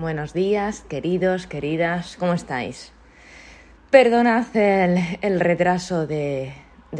buenos 0.00 0.32
días, 0.32 0.82
queridos, 0.88 1.46
queridas, 1.46 2.16
¿cómo 2.18 2.32
estáis? 2.32 2.92
Perdonad 3.90 4.46
el, 4.54 5.40
retraso 5.40 6.06
de, 6.06 6.54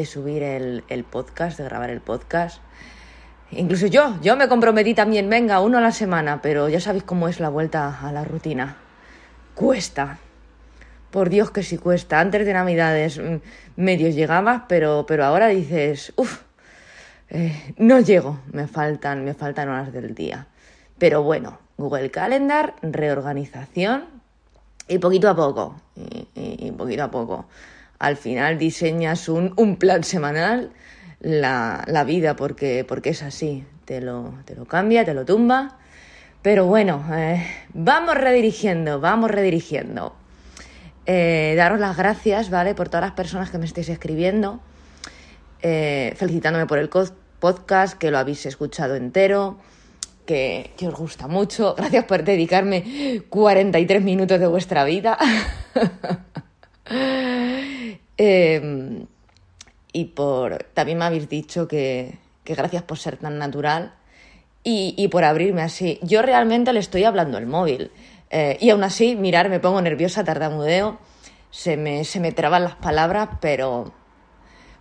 subir 0.04 0.42
el, 0.42 0.84
el, 0.88 1.05
podcast, 1.05 1.57
de 1.57 1.65
grabar 1.65 1.89
el 1.89 2.02
podcast. 2.02 2.60
Incluso 3.52 3.86
yo, 3.86 4.18
yo 4.21 4.36
me 4.36 4.49
comprometí 4.49 4.92
también, 4.92 5.31
venga, 5.31 5.60
uno 5.60 5.78
a 5.78 5.81
la 5.81 5.92
semana, 5.92 6.42
pero 6.42 6.68
ya 6.68 6.78
sabéis 6.78 7.05
cómo 7.05 7.28
es 7.28 7.41
la 7.41 7.49
vuelta 7.49 8.00
a 8.07 8.12
la 8.12 8.24
rutina. 8.24 8.76
Cuesta. 9.54 10.18
Por 11.10 11.30
Dios 11.30 11.50
que 11.50 11.62
sí 11.62 11.78
cuesta. 11.78 12.20
Antes 12.20 12.44
de 12.44 12.52
Navidades 12.52 13.18
mm, 13.18 13.36
medios 13.76 14.14
llegabas, 14.14 14.62
pero, 14.68 15.06
pero 15.08 15.24
ahora 15.24 15.48
dices, 15.48 16.12
uff, 16.16 16.42
eh, 17.30 17.74
no 17.78 18.00
llego, 18.00 18.40
me 18.52 18.66
faltan, 18.66 19.24
me 19.24 19.32
faltan 19.32 19.70
horas 19.70 19.92
del 19.92 20.14
día. 20.14 20.48
Pero 20.98 21.22
bueno, 21.22 21.58
Google 21.80 22.10
Calendar, 22.10 22.74
reorganización 22.82 24.04
y 24.86 24.98
poquito 24.98 25.28
a 25.28 25.34
poco, 25.34 25.80
y, 26.34 26.70
poquito 26.72 27.05
a 27.05 27.10
poco. 27.10 27.46
Al 27.98 28.16
final 28.16 28.59
diseñas 28.59 29.28
un, 29.28 29.52
un 29.56 29.77
plan 29.77 30.05
semanal 30.05 30.70
la, 31.20 31.84
la 31.86 32.05
vida 32.05 32.36
porque, 32.36 32.84
porque 32.86 33.10
es 33.10 33.22
así, 33.22 33.64
te 33.84 34.00
lo, 34.00 34.34
te 34.45 34.55
lo 34.55 34.66
cambia, 34.66 35.05
te 35.05 35.14
lo 35.14 35.24
tumba. 35.24 35.77
Pero 36.42 36.64
bueno, 36.66 37.05
eh, 37.12 37.46
vamos 37.74 38.14
redirigiendo, 38.14 38.98
vamos 39.00 39.30
redirigiendo. 39.30 40.14
Eh, 41.05 41.55
daros 41.56 41.80
las 41.80 41.97
gracias, 41.97 42.50
¿vale? 42.50 42.74
Por 42.74 42.88
todas 42.88 43.05
las 43.05 43.12
personas 43.12 43.50
que 43.50 43.58
me 43.58 43.66
estáis 43.66 43.88
escribiendo, 43.88 44.60
eh, 45.60 46.14
felicitándome 46.16 46.66
por 46.66 46.78
el 46.78 46.88
podcast, 46.88 47.98
que 47.98 48.10
lo 48.10 48.19
habéis 48.19 48.47
escuchado 48.47 48.97
entero, 48.97 49.58
que, 50.27 50.70
que, 50.77 50.88
os 50.88 50.95
gusta 50.95 51.27
mucho. 51.27 51.74
Gracias 51.77 52.05
por 52.05 52.23
dedicarme 52.24 53.23
43 53.28 54.02
minutos 54.02 54.38
de 54.38 54.47
vuestra 54.47 54.84
vida. 54.84 55.19
eh, 58.19 59.06
y 59.92 60.05
por 60.06 60.64
también 60.75 60.98
me 60.98 61.05
habéis 61.05 61.28
dicho 61.28 61.67
que, 61.69 62.19
gracias 62.44 62.83
por 62.83 62.98
ser 62.98 63.17
tan 63.17 63.39
natural 63.39 63.94
y, 64.62 65.09
por 65.09 65.25
abrirme 65.25 65.62
así. 65.62 65.98
Yo 66.03 66.22
realmente 66.22 66.72
le 66.72 66.81
estoy 66.81 67.05
hablando 67.05 67.39
al 67.39 67.47
móvil 67.47 67.91
eh, 68.31 68.59
y 68.61 68.70
aún 68.70 68.84
así, 68.84 69.16
mirar, 69.16 69.48
me 69.48 69.61
pongo 69.61 69.81
nerviosa, 69.81 70.25
tartamudeo, 70.25 70.98
se 71.50 71.77
me, 71.77 72.05
se 72.05 72.20
me 72.20 72.33
traban 72.33 72.64
las 72.64 72.77
palabras, 72.77 73.31
pero, 73.41 73.92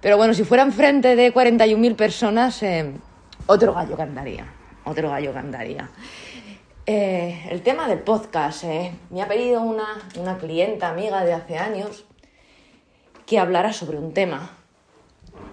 pero 0.02 0.18
bueno, 0.18 0.34
si 0.34 0.44
fuera 0.44 0.64
enfrente 0.64 1.16
de 1.16 1.34
41.000 1.34 1.96
personas, 1.96 2.62
eh, 2.64 2.92
otro 3.48 3.74
gallo 3.74 3.96
cantaría, 3.96 4.46
otro 4.90 5.10
gallo 5.10 5.34
cantaría. 5.34 5.90
Eh, 6.86 7.48
el 7.50 7.62
tema 7.62 7.88
del 7.88 8.00
podcast, 8.00 8.64
me 9.10 9.22
ha 9.22 9.28
pedido 9.28 9.62
una, 9.62 10.10
una 10.18 10.38
clienta 10.38 10.90
amiga 10.90 11.24
de 11.24 11.34
hace 11.34 11.58
años 11.58 12.06
que 13.26 13.38
hablara 13.38 13.74
sobre 13.74 13.98
un 13.98 14.14
tema 14.14 14.60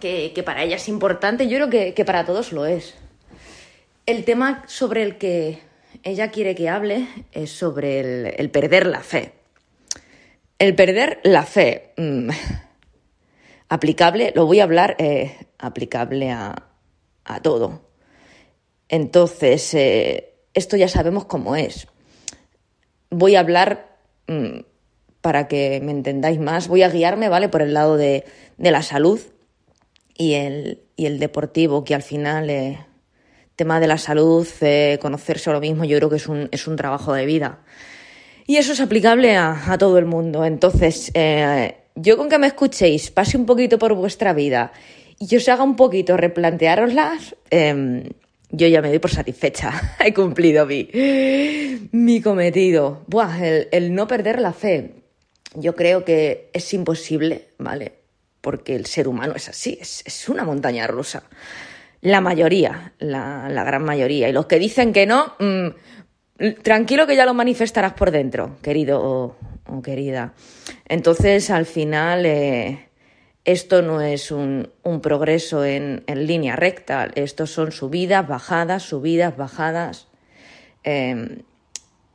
que, 0.01 0.43
para 0.45 0.63
ella 0.63 0.77
es 0.77 0.89
importante, 0.89 1.49
yo 1.49 1.57
creo 1.57 1.95
que, 1.95 2.05
para 2.05 2.25
todos 2.25 2.53
lo 2.53 2.67
es. 2.67 2.95
El 4.07 4.25
tema 4.25 4.65
sobre 4.67 5.03
el 5.03 5.19
que 5.19 5.59
ella 6.03 6.31
quiere 6.31 6.55
que 6.55 6.69
hable 6.69 7.09
es 7.33 7.51
sobre 7.51 8.31
el, 8.31 8.51
perder 8.51 8.87
la 8.87 9.01
fe. 9.01 9.33
El 10.59 10.75
perder 10.75 11.21
la 11.25 11.43
fe. 11.43 11.93
Mm, 11.97 12.31
aplicable, 13.69 14.33
lo 14.35 14.47
voy 14.47 14.61
a 14.61 14.65
hablar 14.65 14.97
eh, 14.99 15.37
aplicable 15.59 16.31
a, 16.31 16.63
todo. 17.43 17.86
Entonces, 18.89 19.75
eh, 19.75 20.35
esto 20.55 20.77
ya 20.77 20.89
sabemos 20.89 21.25
cómo 21.25 21.57
es. 21.57 21.89
Voy 23.11 23.37
a 23.37 23.41
hablar 23.41 23.97
mm, 24.29 24.61
para 25.21 25.49
que 25.49 25.81
me 25.83 25.93
entendáis 25.93 26.39
más, 26.39 26.69
voy 26.69 26.83
a 26.83 26.89
guiarme, 26.89 27.29
¿vale? 27.29 27.49
Por 27.49 27.63
el 27.63 27.75
lado 27.75 27.97
de, 27.97 28.25
de 28.59 28.71
la 28.71 28.83
salud 28.83 29.21
y 30.17 30.35
el, 30.35 30.83
y 30.97 31.07
el 31.07 31.19
deportivo, 31.19 31.85
que 31.85 31.95
al 31.95 32.03
final, 32.03 32.49
eh, 32.51 32.79
tema 33.57 33.81
de 33.81 33.87
la 33.87 33.99
salud, 33.99 34.47
eh, 34.61 34.99
conocerse 35.01 35.51
a 35.51 35.53
lo 35.53 35.61
mismo, 35.61 35.85
yo 35.85 35.97
creo 35.99 36.11
que 36.11 36.17
es 36.17 36.29
un, 36.29 36.49
es 36.53 36.67
un 36.67 36.77
trabajo 36.77 37.13
de 37.13 37.27
vida. 37.27 37.61
Y 38.47 38.59
eso 38.59 38.73
es 38.73 38.81
aplicable 38.81 39.37
a, 39.37 39.77
todo 39.79 39.99
el 39.99 40.05
mundo. 40.05 40.45
Entonces, 40.45 41.11
yo 41.97 42.17
con 42.17 42.29
que 42.29 42.39
me 42.39 42.47
escuchéis, 42.47 43.11
pase 43.11 43.37
un 43.37 43.47
poquito 43.47 43.79
por 43.79 43.95
vuestra 43.95 44.33
vida 44.33 44.73
y 45.19 45.35
os 45.35 45.49
haga 45.49 45.65
un 45.65 45.77
poquito 45.77 46.17
replantearoslas, 46.17 47.35
em, 47.51 48.05
yo 48.57 48.69
ya 48.69 48.83
me 48.83 48.89
doy 48.89 48.99
por 48.99 49.11
satisfecha. 49.11 49.97
He 50.05 50.13
cumplido 50.15 50.67
mi, 50.67 52.21
cometido. 52.23 53.05
Buah, 53.07 53.47
el, 53.47 53.69
el 53.73 53.95
no 53.95 54.07
perder 54.07 54.41
la 54.41 54.53
fe. 54.53 55.03
Yo 55.55 55.75
creo 55.75 56.05
que 56.05 56.51
es 56.53 56.75
imposible, 56.75 57.49
¿vale? 57.59 58.07
porque 58.47 58.77
el 58.77 58.87
ser 58.87 59.09
humano 59.09 59.33
es 59.35 59.49
así, 59.49 59.77
es, 59.81 60.29
una 60.29 60.45
montaña 60.45 60.87
rusa. 60.87 61.25
La 62.01 62.21
mayoría, 62.21 62.93
la, 63.01 63.49
gran 63.49 63.83
mayoría. 63.83 64.29
Y 64.29 64.33
los 64.33 64.47
que 64.47 64.61
dicen 64.61 64.93
que 64.93 65.05
no, 65.05 65.35
mm, 65.41 66.53
tranquilo 66.63 67.09
que 67.09 67.17
ya 67.17 67.27
lo 67.27 67.35
manifestarás 67.35 67.95
por 67.95 68.13
dentro, 68.13 68.57
querido 68.63 69.01
o, 69.03 69.83
querida. 69.83 70.33
Entonces, 70.89 71.51
al 71.51 71.67
final, 71.67 72.25
eh, 72.25 72.86
esto 73.47 73.81
no 73.81 74.01
es 74.01 74.33
un, 74.33 74.73
progreso 75.01 75.65
en, 75.65 76.05
línea 76.09 76.57
recta, 76.57 77.09
esto 77.15 77.47
son 77.47 77.71
subidas, 77.71 78.27
bajadas, 78.27 78.83
subidas, 78.83 79.37
bajadas. 79.37 80.09
Em, 80.83 81.43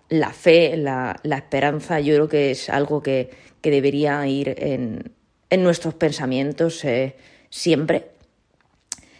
la 0.10 0.34
fe, 0.34 0.76
la, 0.76 1.18
esperanza, 1.24 2.02
yo 2.02 2.16
creo 2.16 2.28
que 2.28 2.52
es 2.52 2.70
algo 2.70 3.02
que 3.02 3.30
debería 3.64 4.28
ir 4.28 4.54
en, 4.58 5.14
nuestros 5.64 5.94
pensamientos 5.94 6.84
eh, 6.84 7.16
siempre, 7.50 8.10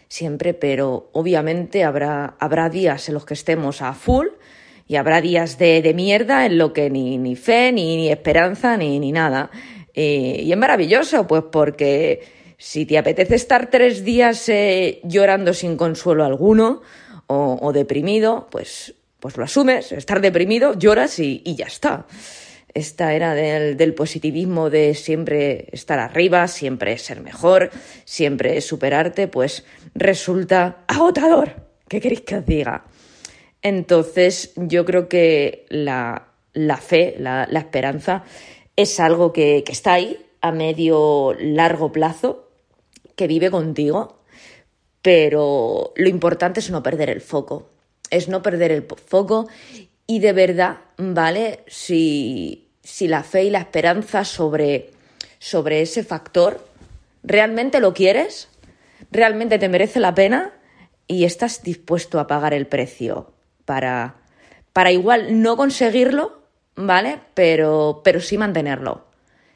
siempre, 0.06 0.52
pero 0.52 1.08
obviamente 1.12 1.82
habrá, 1.82 2.36
días 2.70 3.08
en 3.08 3.14
los 3.14 3.24
que 3.24 3.34
estemos 3.34 3.80
a 3.80 3.94
full 3.94 4.26
y 4.86 4.96
habrá 4.96 5.22
días 5.22 5.56
de, 5.56 5.90
mierda 5.94 6.44
en 6.44 6.58
lo 6.58 6.74
que 6.74 6.90
ni, 6.90 7.36
fe, 7.36 7.72
ni, 7.72 8.10
esperanza, 8.10 8.76
ni 8.76 9.12
nada. 9.12 9.50
Y 9.94 10.50
es 10.50 10.58
maravilloso, 10.58 11.26
pues 11.26 11.44
porque 11.50 12.20
si 12.62 12.86
te 12.86 12.96
apetece 12.96 13.34
estar 13.34 13.70
tres 13.70 14.04
días 14.04 14.48
eh, 14.48 15.00
llorando 15.02 15.52
sin 15.52 15.76
consuelo 15.76 16.24
alguno 16.24 16.80
o, 17.26 17.72
deprimido, 17.72 18.46
pues, 18.50 18.94
pues 19.18 19.36
lo 19.36 19.44
asumes, 19.44 19.90
estar 19.90 20.20
deprimido, 20.20 20.74
lloras 20.78 21.18
y, 21.18 21.42
ya 21.56 21.66
está 21.66 22.06
esta 22.74 23.14
era 23.14 23.34
del, 23.34 23.94
positivismo 23.94 24.70
de 24.70 24.94
siempre 24.94 25.66
estar 25.72 25.98
arriba, 25.98 26.46
siempre 26.46 26.96
ser 26.98 27.20
mejor, 27.20 27.70
siempre 28.04 28.60
superarte, 28.60 29.28
pues 29.28 29.64
resulta 29.94 30.84
agotador. 30.86 31.66
¿Qué 31.88 32.00
queréis 32.00 32.22
que 32.22 32.36
os 32.36 32.46
diga? 32.46 32.84
Entonces, 33.60 34.52
yo 34.56 34.84
creo 34.84 35.08
que 35.08 35.66
la, 35.68 36.28
fe, 36.80 37.16
la, 37.18 37.44
esperanza, 37.52 38.24
es 38.76 39.00
algo 39.00 39.32
que, 39.32 39.62
que 39.64 39.72
está 39.72 39.94
ahí 39.94 40.24
a 40.40 40.52
medio 40.52 41.34
largo 41.38 41.92
plazo, 41.92 42.48
que 43.16 43.26
vive 43.26 43.50
contigo, 43.50 44.18
pero 45.02 45.92
lo 45.96 46.08
importante 46.08 46.60
es 46.60 46.70
no 46.70 46.82
perder 46.82 47.10
el 47.10 47.20
foco. 47.20 47.68
Es 48.10 48.28
no 48.28 48.42
perder 48.42 48.72
el 48.72 48.82
foco 48.82 49.48
y 50.06 50.18
de 50.18 50.32
verdad, 50.32 50.80
¿vale? 50.98 51.60
Si, 51.66 52.68
si 52.82 53.08
la 53.08 53.22
fe 53.22 53.44
y 53.44 53.50
la 53.50 53.60
esperanza 53.60 54.24
sobre, 54.24 54.90
sobre 55.38 55.80
ese 55.80 56.04
factor, 56.04 56.64
¿realmente 57.22 57.80
lo 57.80 57.94
quieres? 57.94 58.48
¿Realmente 59.10 59.58
te 59.58 59.68
merece 59.68 60.00
la 60.00 60.14
pena? 60.14 60.52
Y 61.06 61.24
estás 61.24 61.62
dispuesto 61.62 62.20
a 62.20 62.26
pagar 62.26 62.52
el 62.52 62.66
precio 62.66 63.32
para, 63.64 64.16
para 64.72 64.92
igual 64.92 65.40
no 65.42 65.56
conseguirlo, 65.56 66.41
¿vale? 66.76 67.20
Pero, 67.34 68.00
pero 68.04 68.20
sí 68.20 68.38
mantenerlo. 68.38 69.06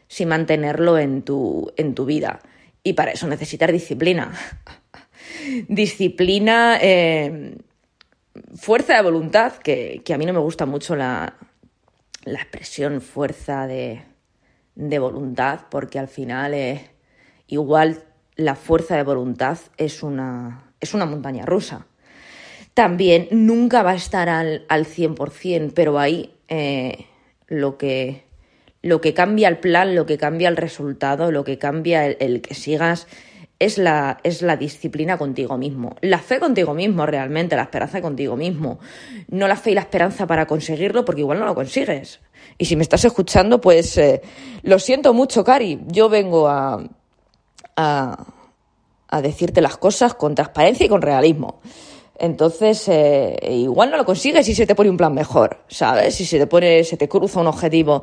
Sí 0.08 0.26
mantenerlo 0.26 0.98
en 0.98 1.22
tu, 1.22 1.72
en 1.76 1.94
tu 1.94 2.04
vida. 2.04 2.40
Y 2.82 2.92
para 2.92 3.12
eso 3.12 3.26
necesitas 3.26 3.72
disciplina. 3.72 4.32
disciplina, 5.68 6.78
eh, 6.80 7.56
fuerza 8.54 8.94
de 8.94 9.02
voluntad, 9.02 9.54
que, 9.54 10.02
a 10.12 10.18
mí 10.18 10.26
no 10.26 10.32
me 10.32 10.38
gusta 10.38 10.66
mucho 10.66 10.94
la, 10.96 11.34
la 12.24 12.40
expresión 12.40 13.00
fuerza 13.00 13.66
de, 13.66 14.02
de 14.74 14.98
voluntad, 14.98 15.62
porque 15.70 15.98
al 15.98 16.08
final 16.08 16.54
eh, 16.54 16.90
igual 17.48 18.04
la 18.36 18.54
fuerza 18.54 18.96
de 18.96 19.02
voluntad 19.02 19.58
es 19.76 20.02
una, 20.02 20.72
es 20.80 20.94
una 20.94 21.06
montaña 21.06 21.44
rusa. 21.44 21.86
También 22.74 23.28
nunca 23.30 23.82
va 23.82 23.92
a 23.92 23.96
estar 23.96 24.28
al, 24.28 24.66
al 24.68 24.84
100%, 24.84 25.72
pero 25.74 25.98
ahí 25.98 26.35
eh, 26.48 27.06
lo, 27.48 27.78
que, 27.78 28.24
lo 28.82 29.00
que 29.00 29.14
cambia 29.14 29.48
el 29.48 29.58
plan, 29.58 29.94
lo 29.94 30.06
que 30.06 30.18
cambia 30.18 30.48
el 30.48 30.56
resultado, 30.56 31.30
lo 31.30 31.44
que 31.44 31.58
cambia 31.58 32.06
el, 32.06 32.40
que 32.40 32.54
sigas 32.54 33.06
es 33.58 33.78
la, 33.78 34.18
es 34.22 34.42
la 34.42 34.56
disciplina 34.56 35.16
contigo 35.16 35.56
mismo. 35.56 35.96
La 36.00 36.18
fe 36.18 36.38
contigo 36.38 36.74
mismo 36.74 37.06
realmente, 37.06 37.56
la 37.56 37.62
esperanza 37.62 38.02
contigo 38.02 38.36
mismo. 38.36 38.78
No 39.28 39.48
la 39.48 39.56
fe 39.56 39.70
y 39.70 39.74
la 39.74 39.80
esperanza 39.80 40.26
para 40.26 40.46
conseguirlo 40.46 41.04
porque 41.04 41.22
igual 41.22 41.38
no 41.38 41.46
lo 41.46 41.54
consigues. 41.54 42.20
Y 42.58 42.66
si 42.66 42.76
me 42.76 42.82
estás 42.82 43.04
escuchando, 43.04 43.60
pues 43.60 43.96
eh, 43.98 44.20
lo 44.62 44.78
siento 44.78 45.14
mucho, 45.14 45.42
Cari. 45.44 45.80
Yo 45.86 46.08
vengo 46.08 46.48
a, 46.48 46.84
a, 47.76 48.26
a 49.08 49.22
decirte 49.22 49.60
las 49.60 49.76
cosas 49.76 50.14
con 50.14 50.34
transparencia 50.34 50.86
y 50.86 50.88
con 50.88 51.02
realismo. 51.02 51.60
Entonces, 52.18 52.88
eh, 52.88 53.36
igual 53.48 53.90
no 53.90 53.96
lo 53.96 54.04
consigues 54.04 54.46
si 54.46 54.54
se 54.54 54.66
te 54.66 54.74
pone 54.74 54.88
un 54.88 54.96
plan 54.96 55.12
mejor, 55.12 55.58
¿sabes? 55.68 56.14
Si 56.14 56.24
se 56.24 56.38
te 56.38 56.46
pone, 56.46 56.82
se 56.84 56.96
te 56.96 57.08
cruza 57.08 57.40
un 57.40 57.46
objetivo 57.46 58.02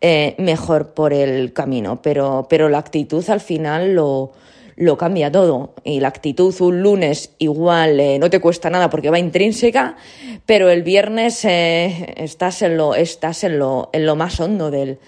eh, 0.00 0.34
mejor 0.38 0.92
por 0.92 1.12
el 1.12 1.52
camino. 1.52 2.02
Pero, 2.02 2.46
pero 2.48 2.68
la 2.68 2.78
actitud 2.78 3.24
al 3.30 3.40
final 3.40 3.94
lo, 3.94 4.32
lo 4.76 4.98
cambia 4.98 5.32
todo. 5.32 5.74
Y 5.82 6.00
la 6.00 6.08
actitud 6.08 6.54
un 6.60 6.82
lunes 6.82 7.34
igual 7.38 7.98
eh, 8.00 8.18
no 8.18 8.28
te 8.28 8.40
cuesta 8.40 8.68
nada 8.68 8.90
porque 8.90 9.10
va 9.10 9.18
intrínseca, 9.18 9.96
pero 10.44 10.68
el 10.68 10.82
viernes 10.82 11.44
estás, 11.44 12.60
en 12.62 12.76
lo, 12.76 12.94
estás 12.94 13.44
en, 13.44 13.58
lo, 13.58 13.88
en 13.94 14.04
lo 14.04 14.14
más 14.14 14.40
hondo 14.40 14.70
del, 14.70 14.98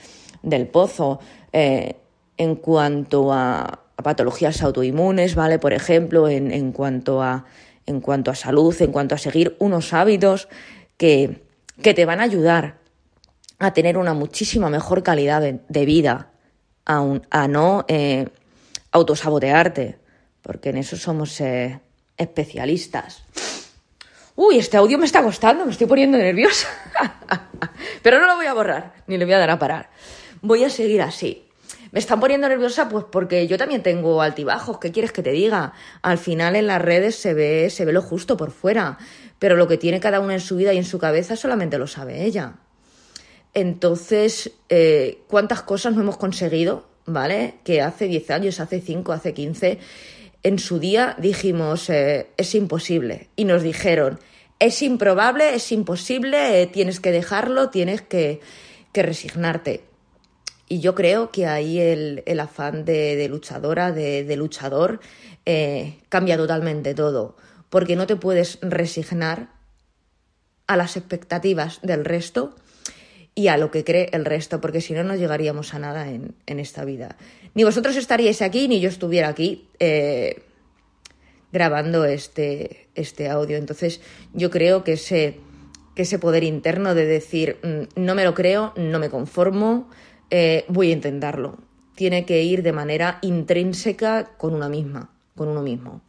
del 0.43 0.67
pozo. 0.67 1.20
En 1.52 2.56
cuanto 2.56 3.32
a, 3.32 3.81
patologías 4.02 4.62
autoinmunes, 4.62 5.35
¿vale? 5.35 5.59
Por 5.59 5.73
ejemplo, 5.73 6.29
en, 6.29 6.52
en, 6.52 6.73
cuanto 6.73 7.23
a, 7.23 7.47
en 7.87 8.00
cuanto 8.00 8.31
a 8.31 8.35
salud, 8.35 8.75
en 8.81 8.93
cuanto 8.93 9.15
a 9.15 9.19
seguir 9.19 9.56
unos 9.59 9.93
hábitos 9.93 10.49
que, 10.97 11.43
que 11.83 11.94
te 11.94 12.05
van 12.05 12.21
a 12.21 12.25
ayudar 12.25 12.79
a 13.59 13.73
tener 13.73 13.97
una 13.97 14.12
muchísima 14.12 14.69
mejor 14.69 15.03
calidad 15.03 15.41
de, 15.41 15.85
vida, 15.87 16.31
a, 16.85 17.19
a 17.31 17.49
no 17.49 17.87
autosabotearte, 18.97 19.99
porque 20.43 20.71
en 20.71 20.79
eso 20.79 20.97
somos 20.97 21.41
eh, 21.41 21.81
especialistas. 22.17 23.23
Uy, 24.35 24.59
este 24.59 24.77
audio 24.77 24.99
me 24.99 25.06
está 25.06 25.23
costando, 25.23 25.65
me 25.65 25.73
estoy 25.73 25.87
poniendo 25.87 26.19
nerviosa. 26.19 26.69
Pero 28.03 28.21
no 28.21 28.27
lo 28.27 28.37
voy 28.37 28.47
a 28.47 28.55
borrar, 28.55 28.94
ni 29.06 29.17
le 29.17 29.25
voy 29.25 29.35
a 29.35 29.38
dar 29.38 29.50
a 29.50 29.59
parar. 29.59 29.91
Voy 30.43 30.65
a 30.65 30.71
seguir 30.71 31.03
así. 31.03 31.45
Me 31.93 32.00
están 32.00 32.21
poniendo 32.21 32.49
nerviosa 32.49 32.88
pues 32.88 33.05
porque 33.11 33.47
yo 33.47 33.59
también 33.59 33.83
tengo 33.83 34.23
altibajos, 34.23 34.79
¿qué 34.79 34.93
quieres 34.93 35.12
que 35.12 35.23
te 35.23 35.33
diga? 35.33 35.73
Al 36.03 36.19
final 36.19 36.56
en 36.56 36.67
las 36.67 36.83
redes 36.83 37.17
se 37.17 37.35
ve, 37.35 37.71
se 37.71 37.85
ve 37.85 37.93
lo 37.93 38.03
justo 38.03 38.37
por 38.37 38.50
fuera, 38.50 38.99
pero 39.38 39.56
lo 39.56 39.69
que 39.69 39.79
tiene 39.79 40.00
cada 40.00 40.21
uno 40.21 40.33
en 40.33 40.41
su 40.41 40.56
vida 40.56 40.73
y 40.73 40.79
en 40.79 40.85
su 40.85 40.99
cabeza 40.99 41.37
solamente 41.37 41.79
lo 41.79 41.87
sabe 41.87 42.25
ella. 42.25 42.55
Entonces, 43.55 44.53
eh, 44.69 45.23
¿cuántas 45.29 45.62
cosas 45.62 45.94
no 45.94 46.03
hemos 46.03 46.19
conseguido 46.19 46.97
¿vale? 47.06 47.55
Que 47.65 47.81
hace 47.81 48.06
10 48.06 48.31
años, 48.31 48.61
hace 48.61 48.81
5, 48.81 49.12
hace 49.12 49.33
15, 49.33 49.79
en 50.43 50.59
su 50.59 50.79
día 50.79 51.17
dijimos, 51.19 51.88
eh, 51.88 52.29
es 52.37 52.55
imposible. 52.55 53.29
Y 53.37 53.44
nos 53.44 53.62
dijeron, 53.62 54.19
es 54.59 54.83
improbable, 54.83 55.55
es 55.55 55.73
imposible, 55.73 56.61
eh, 56.61 56.67
tienes 56.67 57.00
que 57.00 57.12
dejarlo, 57.12 57.71
tienes 57.71 58.03
que, 58.03 58.41
que, 58.93 59.03
resignarte. 59.03 59.85
Y 60.68 60.80
yo 60.80 60.94
creo 60.94 61.30
que 61.30 61.46
ahí 61.46 61.78
el, 61.78 62.22
el 62.26 62.40
afán 62.40 62.84
de, 62.84 63.16
de, 63.16 63.28
luchadora, 63.28 63.92
de, 63.92 64.36
luchador, 64.36 65.00
eh, 65.44 65.98
cambia 66.08 66.36
totalmente 66.36 66.94
todo. 66.94 67.36
Porque 67.70 67.96
no 67.96 68.06
te 68.06 68.16
puedes 68.16 68.58
resignar 68.62 69.50
a 70.66 70.76
las 70.76 70.96
expectativas 70.96 71.80
del 71.82 72.04
resto 72.04 72.56
y 73.34 73.48
a 73.48 73.56
lo 73.58 73.70
que 73.70 73.84
cree 73.84 74.08
el 74.12 74.24
resto, 74.24 74.60
porque 74.60 74.80
si 74.80 74.94
no, 74.94 75.04
no 75.04 75.14
llegaríamos 75.14 75.74
a 75.74 75.78
nada 75.78 76.08
en, 76.08 76.34
en, 76.46 76.58
esta 76.58 76.84
vida. 76.84 77.16
Ni 77.54 77.64
vosotros 77.64 77.94
estaríais 77.96 78.42
aquí, 78.42 78.66
ni 78.66 78.80
yo 78.80 78.88
estuviera 78.88 79.28
aquí 79.28 79.68
eh, 79.78 80.42
grabando 81.52 82.04
este, 82.06 82.88
este 82.94 83.28
audio. 83.28 83.56
Entonces, 83.56 84.00
yo 84.32 84.50
creo 84.50 84.84
que 84.84 84.94
ese, 84.94 85.38
que 85.94 86.02
ese 86.02 86.18
poder 86.18 86.44
interno 86.44 86.94
de 86.94 87.06
decir, 87.06 87.58
mm, 87.62 88.00
no 88.00 88.14
me 88.14 88.24
lo 88.24 88.34
creo, 88.34 88.72
no 88.76 88.98
me 88.98 89.10
conformo, 89.10 89.88
eh, 90.31 90.64
voy 90.69 90.90
a 90.90 90.94
intentarlo. 90.94 91.58
Tiene 91.94 92.26
que 92.26 92.43
ir 92.43 92.62
de 92.62 92.73
manera 92.73 93.19
intrínseca 93.23 94.37
con 94.37 94.55
una 94.55 94.69
misma, 94.69 95.11
con 95.34 95.49
uno 95.49 95.62
mismo. 95.62 96.02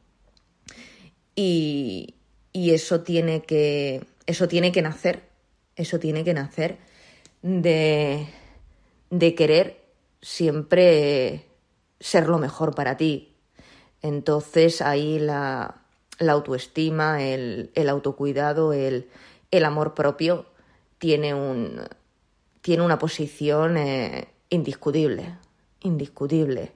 Y, 1.36 2.16
y 2.52 2.72
eso 2.72 3.02
tiene 3.02 3.44
que. 3.44 4.06
Eso 4.26 4.48
tiene 4.48 4.72
que 4.72 4.82
nacer. 4.82 5.24
Eso 5.76 6.00
tiene 6.00 6.24
que 6.24 6.34
nacer 6.34 6.80
de, 7.42 8.28
de 9.10 9.36
querer 9.36 9.86
siempre 10.22 11.46
ser 12.00 12.28
lo 12.28 12.38
mejor 12.38 12.76
para 12.76 12.98
ti. 12.98 13.36
Entonces 14.02 14.82
ahí 14.82 15.20
la, 15.20 15.82
la 16.20 16.34
autoestima, 16.34 17.24
el, 17.24 17.72
el 17.76 17.90
autocuidado, 17.90 18.74
el, 18.74 19.10
el, 19.52 19.66
amor 19.66 19.94
propio 19.94 20.46
tiene, 20.98 21.34
un, 21.34 21.82
tiene 22.68 22.84
una 22.84 23.00
posición 23.00 23.78
eh, 23.78 24.28
indiscutible, 24.50 25.38
indiscutible. 25.84 26.74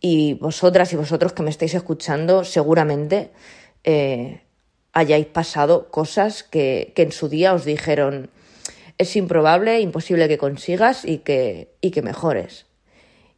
Y 0.00 0.34
vosotras 0.34 0.92
y 0.92 0.96
vosotros 0.96 1.32
que 1.32 1.44
me 1.44 1.50
estáis 1.50 1.74
escuchando 1.74 2.42
seguramente 2.42 3.30
eh, 3.84 4.40
hayáis 4.92 5.26
pasado 5.26 5.92
cosas 5.92 6.42
que, 6.42 6.92
que 6.96 7.02
en 7.02 7.12
su 7.12 7.28
día 7.28 7.54
os 7.54 7.64
dijeron, 7.64 8.30
es 8.98 9.14
improbable, 9.14 9.78
imposible 9.78 10.26
que 10.26 10.38
consigas 10.38 11.04
y 11.04 11.18
que, 11.18 11.76
y 11.80 11.92
que 11.92 12.02
mejores. 12.02 12.66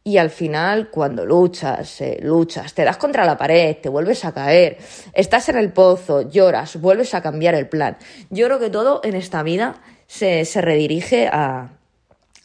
Y 0.03 0.17
al 0.17 0.31
final, 0.31 0.89
cuando 0.89 1.23
luchas, 1.23 2.01
eh, 2.01 2.17
luchas, 2.19 2.73
te 2.73 2.83
das 2.83 2.97
contra 2.97 3.25
la 3.25 3.37
pared, 3.37 3.77
te 3.77 3.89
vuelves 3.89 4.25
a 4.25 4.33
caer, 4.33 4.79
estás 5.13 5.49
en 5.49 5.57
el 5.57 5.71
pozo, 5.71 6.27
lloras, 6.31 6.81
vuelves 6.81 7.13
a 7.13 7.21
cambiar 7.21 7.53
el 7.53 7.69
plan. 7.69 7.99
Yo 8.31 8.47
creo 8.47 8.57
que 8.57 8.71
todo 8.71 9.01
en 9.03 9.13
esta 9.13 9.43
vida 9.43 9.83
se, 10.07 10.45
se 10.45 10.61
redirige 10.61 11.27
a, 11.27 11.77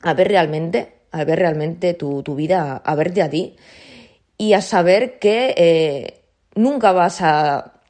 a, 0.02 0.14
ver 0.14 0.28
realmente, 0.28 0.94
a 1.10 1.24
ver 1.24 1.38
realmente 1.38 1.94
tu, 1.94 2.22
tu, 2.22 2.34
vida, 2.34 2.82
a 2.84 2.94
verte 2.94 3.22
a 3.22 3.30
ti 3.30 3.56
y 4.36 4.54
a 4.54 4.60
saber 4.60 5.18
que 5.18 5.54
eh, 5.56 6.24
nunca 6.54 6.92
vas 6.92 7.22
a, 7.22 7.80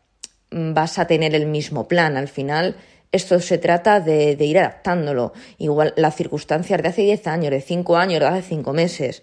vas 0.50 0.98
a 0.98 1.06
tener 1.06 1.34
el 1.34 1.46
mismo 1.46 1.88
plan. 1.88 2.16
Al 2.16 2.28
final, 2.28 2.76
esto 3.10 3.40
se 3.40 3.58
trata 3.58 4.00
de, 4.00 4.36
ir 4.38 4.58
adaptándolo. 4.58 5.32
Igual 5.58 5.94
las 5.96 6.16
circunstancias 6.16 6.82
de 6.82 6.88
hace 6.88 7.02
10 7.02 7.26
años, 7.26 7.50
de 7.50 7.60
5 7.60 7.96
años, 7.96 8.20
de 8.20 8.26
hace 8.26 8.42
5 8.42 8.72
meses, 8.72 9.22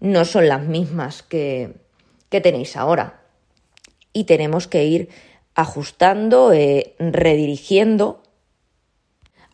no 0.00 0.24
son 0.24 0.48
las 0.48 0.62
mismas 0.62 1.22
que, 1.22 1.74
que 2.28 2.40
tenéis 2.40 2.76
ahora. 2.76 3.20
Y 4.12 4.24
tenemos 4.24 4.66
que 4.66 4.84
ir 4.84 5.08
ajustando, 5.54 6.52
eh, 6.52 6.94
redirigiendo, 6.98 8.21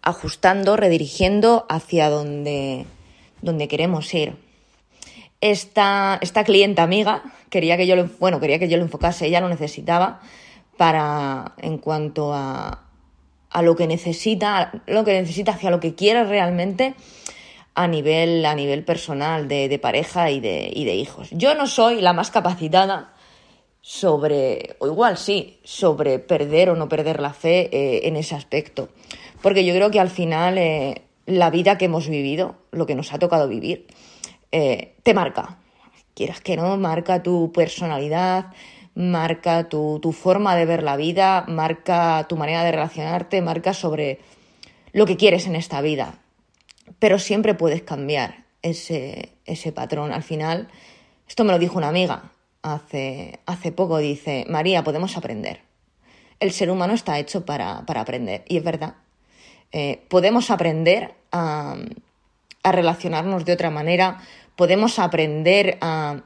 ajustando, 0.08 0.76
redirigiendo 0.76 1.66
hacia 1.68 2.08
donde, 2.08 2.86
donde 3.42 3.68
queremos 3.68 4.12
ir. 4.14 4.36
Esta, 5.40 6.18
esta 6.20 6.44
clienta 6.44 6.82
amiga 6.82 7.22
quería 7.50 7.76
que 7.76 7.86
yo 7.86 7.94
lo, 7.94 8.08
bueno, 8.18 8.40
quería 8.40 8.58
que 8.58 8.68
yo 8.68 8.76
lo 8.76 8.82
enfocase, 8.82 9.26
ella 9.26 9.40
lo 9.40 9.48
necesitaba 9.48 10.20
para 10.76 11.52
en 11.58 11.78
cuanto 11.78 12.32
a, 12.32 12.84
a 13.50 13.62
lo 13.62 13.76
que 13.76 13.86
necesita, 13.86 14.72
lo 14.86 15.04
que 15.04 15.12
necesita 15.12 15.52
hacia 15.52 15.70
lo 15.70 15.80
que 15.80 15.94
quiere 15.94 16.24
realmente 16.24 16.94
a 17.74 17.86
nivel, 17.86 18.44
a 18.46 18.54
nivel 18.54 18.84
personal, 18.84 19.46
de, 19.46 19.78
pareja 19.78 20.30
y 20.30 20.40
de, 20.40 20.70
y 20.72 20.84
de 20.84 20.94
hijos. 20.96 21.28
Yo 21.30 21.54
no 21.54 21.66
soy 21.66 22.00
la 22.00 22.12
más 22.12 22.30
capacitada 22.30 23.12
sobre, 23.80 24.76
o 24.80 24.86
igual 24.86 25.16
sí, 25.16 25.60
sobre 25.64 26.18
perder 26.18 26.70
o 26.70 26.76
no 26.76 26.88
perder 26.88 27.20
la 27.20 27.32
fe 27.32 27.68
eh, 27.72 28.08
en 28.08 28.16
ese 28.16 28.34
aspecto. 28.34 28.88
Porque 29.42 29.64
yo 29.64 29.74
creo 29.74 29.90
que 29.90 30.00
al 30.00 30.10
final 30.10 30.58
eh, 30.58 31.02
la 31.26 31.50
vida 31.50 31.78
que 31.78 31.86
hemos 31.86 32.08
vivido, 32.08 32.56
lo 32.70 32.86
que 32.86 32.94
nos 32.94 33.12
ha 33.12 33.18
tocado 33.18 33.48
vivir, 33.48 33.86
eh, 34.52 34.94
te 35.02 35.14
marca. 35.14 35.58
Quieras 36.14 36.40
que 36.40 36.56
no, 36.56 36.76
marca 36.76 37.22
tu 37.22 37.52
personalidad, 37.52 38.46
marca 38.94 39.68
tu, 39.68 40.00
tu, 40.00 40.12
forma 40.12 40.56
de 40.56 40.66
ver 40.66 40.82
la 40.82 40.96
vida, 40.96 41.44
marca 41.46 42.26
tu 42.28 42.36
manera 42.36 42.64
de 42.64 42.72
relacionarte, 42.72 43.40
marca 43.42 43.72
sobre 43.72 44.18
lo 44.92 45.06
que 45.06 45.16
quieres 45.16 45.46
en 45.46 45.54
esta 45.54 45.80
vida. 45.80 46.18
Pero 46.98 47.18
siempre 47.18 47.54
puedes 47.54 47.82
cambiar 47.82 48.44
ese, 48.62 49.32
ese 49.44 49.72
patrón. 49.72 50.12
Al 50.12 50.22
final, 50.22 50.68
esto 51.28 51.44
me 51.44 51.52
lo 51.52 51.58
dijo 51.58 51.78
una 51.78 51.88
amiga 51.88 52.32
hace, 52.62 53.40
hace 53.46 53.72
poco, 53.72 53.98
dice, 53.98 54.44
María, 54.48 54.84
podemos 54.84 55.16
aprender. 55.16 55.60
El 56.40 56.52
ser 56.52 56.70
humano 56.70 56.94
está 56.94 57.18
hecho 57.18 57.44
para, 57.44 57.84
para 57.86 58.00
aprender, 58.00 58.44
y 58.48 58.56
es 58.56 58.64
verdad. 58.64 58.94
Eh, 59.72 60.04
podemos 60.08 60.50
aprender 60.50 61.14
a, 61.32 61.76
relacionarnos 62.64 63.44
de 63.44 63.52
otra 63.52 63.70
manera, 63.70 64.20
podemos 64.54 64.98
aprender 64.98 65.78
a 65.80 66.22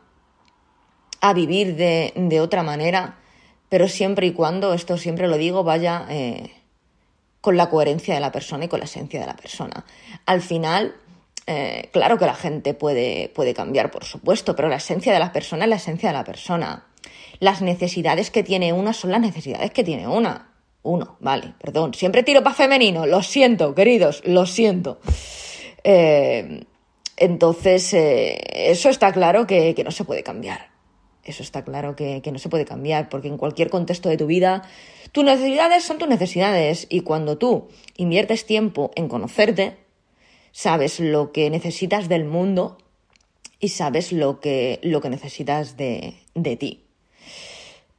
vivir 1.35 1.77
de, 1.77 2.13
de, 2.17 2.41
otra 2.41 2.65
manera, 2.65 3.19
pero 3.69 3.89
siempre 3.89 4.27
y 4.27 4.33
cuando, 4.33 4.75
esto 4.75 4.99
siempre 4.99 5.29
lo 5.29 5.37
digo, 5.37 5.63
vaya 5.63 6.05
eh, 6.11 6.51
con 7.41 7.57
la 7.57 7.71
coherencia 7.71 8.15
de 8.15 8.21
la 8.21 8.33
persona 8.33 8.65
y 8.65 8.69
con 8.69 8.81
la 8.81 8.87
esencia 8.87 9.21
de 9.21 9.27
la 9.27 9.37
persona. 9.37 9.85
Al 10.27 10.43
final, 10.43 10.95
eh, 11.47 11.89
claro 11.93 12.19
que 12.19 12.27
la 12.27 12.35
gente 12.35 12.75
puede, 12.75 13.31
puede 13.35 13.55
cambiar, 13.55 13.91
por 13.91 14.05
supuesto, 14.05 14.55
pero 14.55 14.69
la 14.69 14.77
esencia 14.77 15.13
de 15.13 15.19
la 15.19 15.33
persona 15.33 15.65
es 15.65 15.71
la 15.71 15.77
esencia 15.77 16.11
de 16.11 16.13
la 16.13 16.25
persona. 16.25 16.87
Las 17.41 17.63
necesidades 17.63 18.31
que 18.31 18.43
tiene 18.43 18.73
una 18.73 18.93
son 18.93 19.11
las 19.11 19.21
necesidades 19.21 19.73
que 19.73 19.83
tiene 19.83 20.07
una. 20.07 20.52
Uno, 20.83 21.17
vale, 21.21 21.55
perdón. 21.61 21.95
Siempre 21.95 22.23
tiro 22.23 22.43
para 22.43 22.57
femenino. 22.57 23.07
Lo 23.07 23.23
siento, 23.23 23.75
queridos, 23.75 24.23
lo 24.25 24.47
siento. 24.47 24.99
Eh, 25.85 26.65
entonces, 27.17 27.95
eh, 27.95 28.71
eso 28.71 28.89
está 28.89 29.13
claro 29.13 29.47
que, 29.47 29.81
no 29.85 29.91
se 29.91 30.05
puede 30.05 30.23
cambiar. 30.23 30.71
Eso 31.25 31.45
está 31.45 31.63
claro 31.63 31.95
que, 31.95 32.21
que, 32.21 32.33
no 32.33 32.39
se 32.41 32.49
puede 32.49 32.65
cambiar, 32.65 33.09
porque 33.09 33.29
en 33.29 33.37
cualquier 33.37 33.71
contexto 33.71 34.09
de 34.09 34.17
tu 34.17 34.27
vida, 34.27 34.63
tus 35.13 35.23
necesidades 35.23 35.85
son 35.85 35.99
tus 35.99 36.09
necesidades. 36.09 36.87
Y 36.91 37.01
cuando 37.01 37.39
tú 37.39 37.69
inviertes 37.97 38.45
tiempo 38.45 38.91
en 38.97 39.07
conocerte, 39.07 39.77
sabes 40.51 40.99
lo 40.99 41.31
que 41.31 41.49
necesitas 41.49 42.09
del 42.09 42.25
mundo 42.25 42.79
y 43.61 43.69
sabes 43.69 44.11
lo 44.11 44.41
que, 44.41 44.81
lo 44.83 45.01
que 45.01 45.11
necesitas 45.11 45.77
de, 45.77 46.15
de 46.35 46.57
ti. 46.57 46.85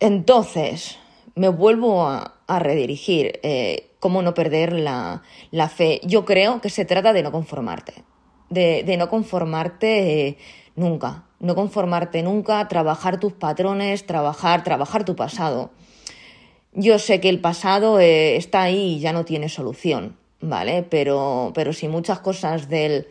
Entonces, 0.02 0.98
me 1.36 1.50
vuelvo 1.50 2.08
a, 2.08 2.30
redirigir. 2.48 3.40
Eh, 3.44 3.90
¿Cómo 4.00 4.22
no 4.22 4.34
perder 4.34 4.74
la, 4.74 5.22
fe? 5.70 6.02
Yo 6.04 6.26
creo 6.26 6.62
que 6.62 6.70
se 6.70 6.86
trata 6.86 7.14
de 7.14 7.24
no 7.24 7.32
conformarte. 7.32 8.04
De, 8.50 8.96
no 8.98 9.10
conformarte 9.10 10.28
eh, 10.28 10.38
nunca. 10.76 11.24
No 11.40 11.56
conformarte 11.56 12.22
nunca, 12.22 12.68
trabajar 12.68 13.20
tus 13.20 13.34
patrones, 13.34 14.06
trabajar, 14.06 14.64
trabajar 14.64 15.04
tu 15.04 15.16
pasado. 15.16 15.72
Yo 16.74 17.00
sé 17.00 17.20
que 17.20 17.30
el 17.30 17.40
pasado 17.40 18.00
eh, 18.00 18.36
está 18.36 18.64
ahí 18.64 18.96
y 18.96 19.00
ya 19.00 19.14
no 19.14 19.26
tiene 19.26 19.50
solución, 19.50 20.18
¿vale? 20.42 20.84
Pero, 20.84 21.52
pero 21.56 21.74
si 21.74 21.88
muchas 21.88 22.20
cosas 22.20 22.70
del, 22.70 23.08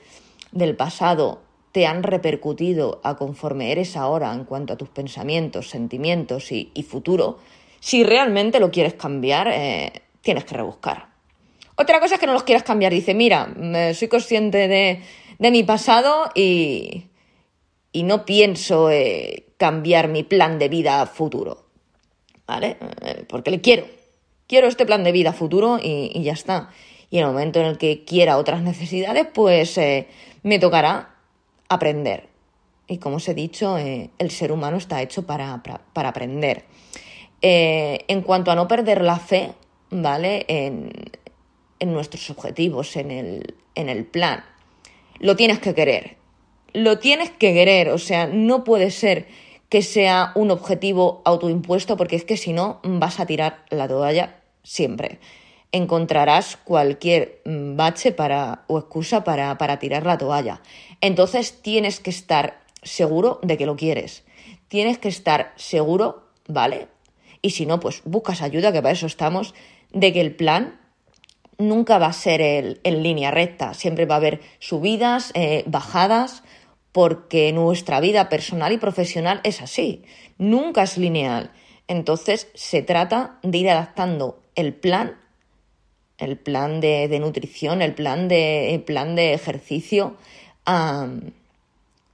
del 0.52 0.76
pasado 0.76 1.40
te 1.72 1.86
han 1.86 2.02
repercutido 2.02 3.00
a 3.02 3.16
conforme 3.16 3.72
eres 3.72 3.96
ahora 3.96 4.32
en 4.34 4.44
cuanto 4.44 4.74
a 4.74 4.76
tus 4.76 4.90
pensamientos, 4.90 5.70
sentimientos 5.70 6.52
y, 6.52 6.70
futuro, 6.88 7.38
si 7.82 8.04
realmente 8.04 8.60
lo 8.60 8.70
quieres 8.70 8.94
cambiar, 8.94 9.48
eh, 9.48 9.92
tienes 10.20 10.44
que 10.44 10.54
rebuscar. 10.54 11.08
Otra 11.74 11.98
cosa 11.98 12.14
es 12.14 12.20
que 12.20 12.28
no 12.28 12.32
los 12.32 12.44
quieras 12.44 12.62
cambiar. 12.62 12.92
Dice, 12.92 13.12
mira, 13.12 13.52
soy 13.94 14.06
consciente 14.06 14.68
de, 14.68 15.02
mi 15.50 15.64
pasado 15.64 16.30
y, 16.32 17.06
y 17.90 18.04
no 18.04 18.24
pienso 18.24 18.88
eh, 18.88 19.46
cambiar 19.56 20.06
mi 20.06 20.22
plan 20.22 20.60
de 20.60 20.68
vida 20.68 21.04
futuro. 21.06 21.66
¿Vale? 22.46 22.76
Eh, 23.00 23.24
porque 23.28 23.50
le 23.50 23.60
quiero. 23.60 23.84
Quiero 24.46 24.68
este 24.68 24.86
plan 24.86 25.02
de 25.02 25.10
vida 25.10 25.32
futuro 25.32 25.80
y, 25.82 26.22
ya 26.22 26.34
está. 26.34 26.70
Y 27.10 27.18
en 27.18 27.24
el 27.24 27.30
momento 27.32 27.58
en 27.58 27.66
el 27.66 27.78
que 27.78 28.04
quiera 28.04 28.38
otras 28.38 28.62
necesidades, 28.62 29.26
pues 29.34 29.76
me 30.44 30.58
tocará 30.60 31.16
aprender. 31.68 32.28
Y 32.86 32.98
como 32.98 33.16
os 33.16 33.28
he 33.28 33.34
dicho, 33.34 33.78
eh, 33.78 34.10
el 34.18 34.30
ser 34.30 34.52
humano 34.52 34.76
está 34.76 35.00
hecho 35.00 35.24
para, 35.24 35.62
aprender. 35.94 36.64
Eh, 37.42 38.04
en 38.06 38.22
cuanto 38.22 38.52
a 38.52 38.54
no 38.54 38.68
perder 38.68 39.02
la 39.02 39.18
fe, 39.18 39.52
¿vale? 39.90 40.44
En, 40.48 40.92
nuestros 41.84 42.30
objetivos, 42.30 42.94
en 42.96 43.10
el, 43.10 43.56
en 43.74 43.88
el 43.88 44.04
plan. 44.04 44.44
Lo 45.18 45.34
tienes 45.34 45.58
que 45.58 45.74
querer. 45.74 46.16
Lo 46.72 47.00
tienes 47.00 47.30
que 47.30 47.52
querer. 47.52 47.88
O 47.88 47.98
sea, 47.98 48.28
no 48.28 48.62
puede 48.62 48.92
ser 48.92 49.26
que 49.68 49.82
sea 49.82 50.30
un 50.36 50.52
objetivo 50.52 51.22
autoimpuesto 51.24 51.96
porque 51.96 52.14
es 52.14 52.24
que 52.24 52.36
si 52.36 52.52
no 52.52 52.80
vas 52.84 53.18
a 53.18 53.26
tirar 53.26 53.64
la 53.70 53.88
toalla 53.88 54.42
siempre. 54.62 55.18
Encontrarás 55.72 56.56
cualquier 56.56 57.40
mm, 57.44 57.74
bache 57.76 58.12
para, 58.12 58.64
o 58.68 58.78
excusa 58.78 59.24
para, 59.24 59.58
para 59.58 59.80
tirar 59.80 60.06
la 60.06 60.18
toalla. 60.18 60.60
Entonces 61.00 61.62
tienes 61.62 61.98
que 61.98 62.10
estar 62.10 62.60
seguro 62.82 63.40
de 63.42 63.56
que 63.56 63.66
lo 63.66 63.74
quieres. 63.74 64.24
Tienes 64.68 64.98
que 64.98 65.08
estar 65.08 65.52
seguro, 65.56 66.28
¿vale? 66.46 66.91
Y 67.42 67.50
si 67.50 67.66
no, 67.66 67.80
pues 67.80 68.02
buscas 68.04 68.40
ayuda, 68.40 68.72
que 68.72 68.80
para 68.80 68.92
eso 68.92 69.06
estamos, 69.06 69.54
de 69.92 70.12
que 70.12 70.20
el 70.20 70.34
plan 70.34 70.80
nunca 71.58 71.98
va 71.98 72.06
a 72.06 72.12
ser 72.12 72.40
en 72.40 73.02
línea 73.02 73.30
recta. 73.30 73.74
Siempre 73.74 74.06
va 74.06 74.14
a 74.14 74.18
haber 74.18 74.40
subidas, 74.58 75.32
eh, 75.34 75.64
bajadas, 75.66 76.42
porque 76.92 77.52
nuestra 77.52 78.00
vida 78.00 78.28
personal 78.28 78.72
y 78.72 78.78
profesional 78.78 79.40
es 79.44 79.62
así. 79.62 80.04
Nunca 80.38 80.82
es 80.82 80.98
lineal. 80.98 81.50
Entonces 81.88 82.48
se 82.54 82.82
trata 82.82 83.38
de 83.42 83.58
ir 83.58 83.70
adaptando 83.70 84.40
el 84.54 84.74
plan, 84.74 85.16
el 86.18 86.36
plan 86.36 86.80
de, 86.80 87.18
nutrición, 87.18 87.82
el 87.82 87.94
plan 87.94 88.28
de, 88.28 88.74
el 88.74 88.82
plan 88.82 89.16
de 89.16 89.34
ejercicio, 89.34 90.16
a 90.64 91.08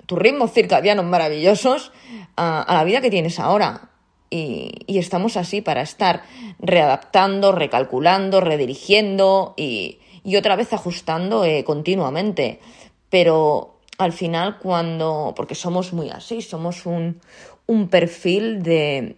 tus 0.07 0.19
ritmos 0.19 0.53
circadianos 0.53 1.05
maravillosos, 1.05 1.93
a, 2.37 2.65
la 2.69 2.85
vida 2.85 3.01
que 3.01 3.11
tienes 3.11 3.39
ahora. 3.39 3.91
Y, 4.31 4.99
estamos 4.99 5.37
así 5.37 5.61
para 5.61 5.83
estar 5.83 6.23
readaptando, 6.59 7.53
recalculando, 7.53 8.41
redirigiendo 8.41 9.55
y, 9.57 10.01
otra 10.37 10.57
vez 10.57 10.73
ajustando 10.73 11.45
eh, 11.45 11.65
continuamente. 11.65 12.61
Pero 13.09 13.79
al 13.99 14.13
final 14.13 14.59
cuando, 14.59 15.33
porque 15.37 15.55
somos 15.55 15.93
muy 15.93 16.11
así, 16.11 16.43
somos 16.43 16.87
un, 16.87 17.21
perfil 17.91 18.63
de, 18.63 19.17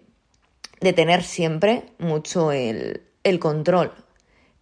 tener 0.80 1.22
siempre 1.22 1.84
mucho 1.98 2.52
el, 2.52 3.02
control, 3.38 3.92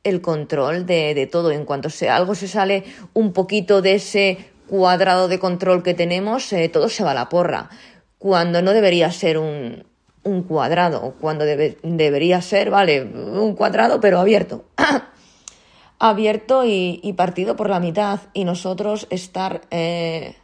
el 0.04 0.20
control 0.20 0.86
de, 0.86 1.28
todo. 1.30 1.50
En 1.50 1.64
cuanto 1.64 1.90
sea, 1.90 2.16
algo 2.16 2.34
se 2.34 2.48
sale 2.48 2.84
un 3.14 3.32
poquito 3.32 3.80
de 3.80 3.94
ese 3.94 4.38
cuadrado 4.66 5.28
de 5.28 5.38
control 5.38 5.82
que 5.82 5.94
tenemos, 5.94 6.52
eh, 6.52 6.68
todo 6.68 6.88
se 6.88 7.04
va 7.04 7.12
a 7.12 7.14
la 7.14 7.28
porra. 7.28 7.70
Cuando 8.18 8.60
no 8.62 8.72
debería 8.72 9.10
ser 9.12 9.38
un, 9.38 9.84
un 10.24 10.42
cuadrado, 10.42 11.14
cuando 11.20 11.44
debería 11.44 12.42
ser, 12.42 12.70
vale, 12.70 13.02
un 13.02 13.54
cuadrado 13.54 14.00
pero 14.00 14.18
abierto. 14.18 14.64
abierto 15.98 16.64
y, 16.64 17.12
partido 17.16 17.56
por 17.56 17.70
la 17.70 17.80
mitad 17.80 18.20
y 18.32 18.44
nosotros 18.44 19.06
estar 19.10 19.62
eh, 19.70 20.36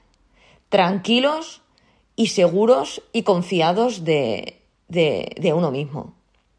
tranquilos 0.68 1.62
y 2.16 2.28
seguros 2.28 3.02
y 3.12 3.22
confiados 3.22 4.04
de, 4.04 4.60
de, 4.88 5.52
uno 5.54 5.70
mismo, 5.70 6.14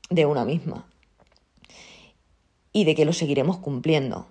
de 0.10 0.26
una 0.26 0.46
misma. 0.46 0.86
Y 2.72 2.84
de 2.84 2.96
que 2.96 3.06
lo 3.06 3.14
seguiremos 3.14 3.58
cumpliendo, 3.58 4.28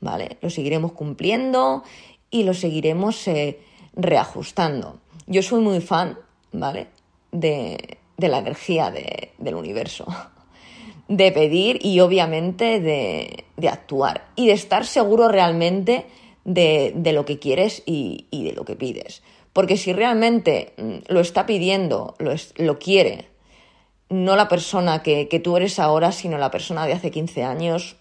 ¿vale? 0.00 0.38
Lo 0.40 0.50
seguiremos 0.50 0.92
cumpliendo 0.92 1.82
y 2.30 2.44
lo 2.44 2.54
seguiremos 2.54 3.28
eh, 3.28 3.60
reajustando. 3.94 5.00
Yo 5.26 5.42
soy 5.42 5.60
muy 5.60 5.80
fan, 5.80 6.18
¿vale? 6.52 6.88
De, 7.32 7.98
la 8.18 8.38
energía 8.38 8.92
del 9.38 9.54
universo, 9.54 10.06
de 11.08 11.32
pedir 11.32 11.84
y 11.84 12.00
obviamente 12.00 12.80
de, 12.80 13.44
actuar 13.68 14.28
y 14.36 14.46
de 14.46 14.52
estar 14.52 14.86
seguro 14.86 15.28
realmente 15.28 16.06
de, 16.44 17.12
lo 17.12 17.24
que 17.24 17.38
quieres 17.38 17.82
y, 17.86 18.26
de 18.30 18.52
lo 18.52 18.64
que 18.64 18.76
pides. 18.76 19.22
Porque 19.52 19.76
si 19.76 19.92
realmente 19.92 20.72
mm, 20.78 21.12
lo 21.12 21.20
está 21.20 21.44
pidiendo, 21.44 22.14
lo, 22.18 22.32
lo 22.56 22.78
quiere, 22.78 23.26
no 24.08 24.36
la 24.36 24.48
persona 24.48 25.02
que, 25.02 25.28
que, 25.28 25.40
tú 25.40 25.56
eres 25.56 25.78
ahora, 25.78 26.12
sino 26.12 26.38
la 26.38 26.50
persona 26.50 26.86
de 26.86 26.94
hace 26.94 27.10
15 27.10 27.44
años, 27.44 27.96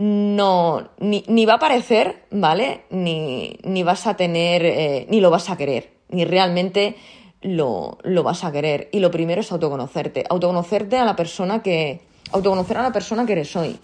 no, 0.00 0.88
ni, 0.98 1.44
va 1.44 1.54
a 1.54 1.56
aparecer, 1.56 2.24
¿vale? 2.30 2.84
Ni, 2.88 3.58
ni 3.64 3.82
vas 3.82 4.06
a 4.06 4.16
tener, 4.16 4.64
eh, 4.64 5.06
ni 5.10 5.20
lo 5.20 5.30
vas 5.30 5.50
a 5.50 5.58
querer, 5.58 5.90
ni 6.08 6.24
realmente 6.24 6.96
lo, 7.42 7.98
lo, 8.02 8.22
vas 8.22 8.44
a 8.44 8.52
querer. 8.52 8.88
Y 8.92 9.00
lo 9.00 9.10
primero 9.10 9.40
es 9.40 9.52
autoconocerte, 9.52 10.24
autoconocerte 10.28 10.96
a 10.96 11.04
la 11.04 11.16
persona 11.16 11.62
que, 11.62 12.02
autoconocer 12.32 12.76
a 12.76 12.82
la 12.82 12.92
persona 12.92 13.26
que 13.26 13.32
eres 13.32 13.54
hoy, 13.56 13.78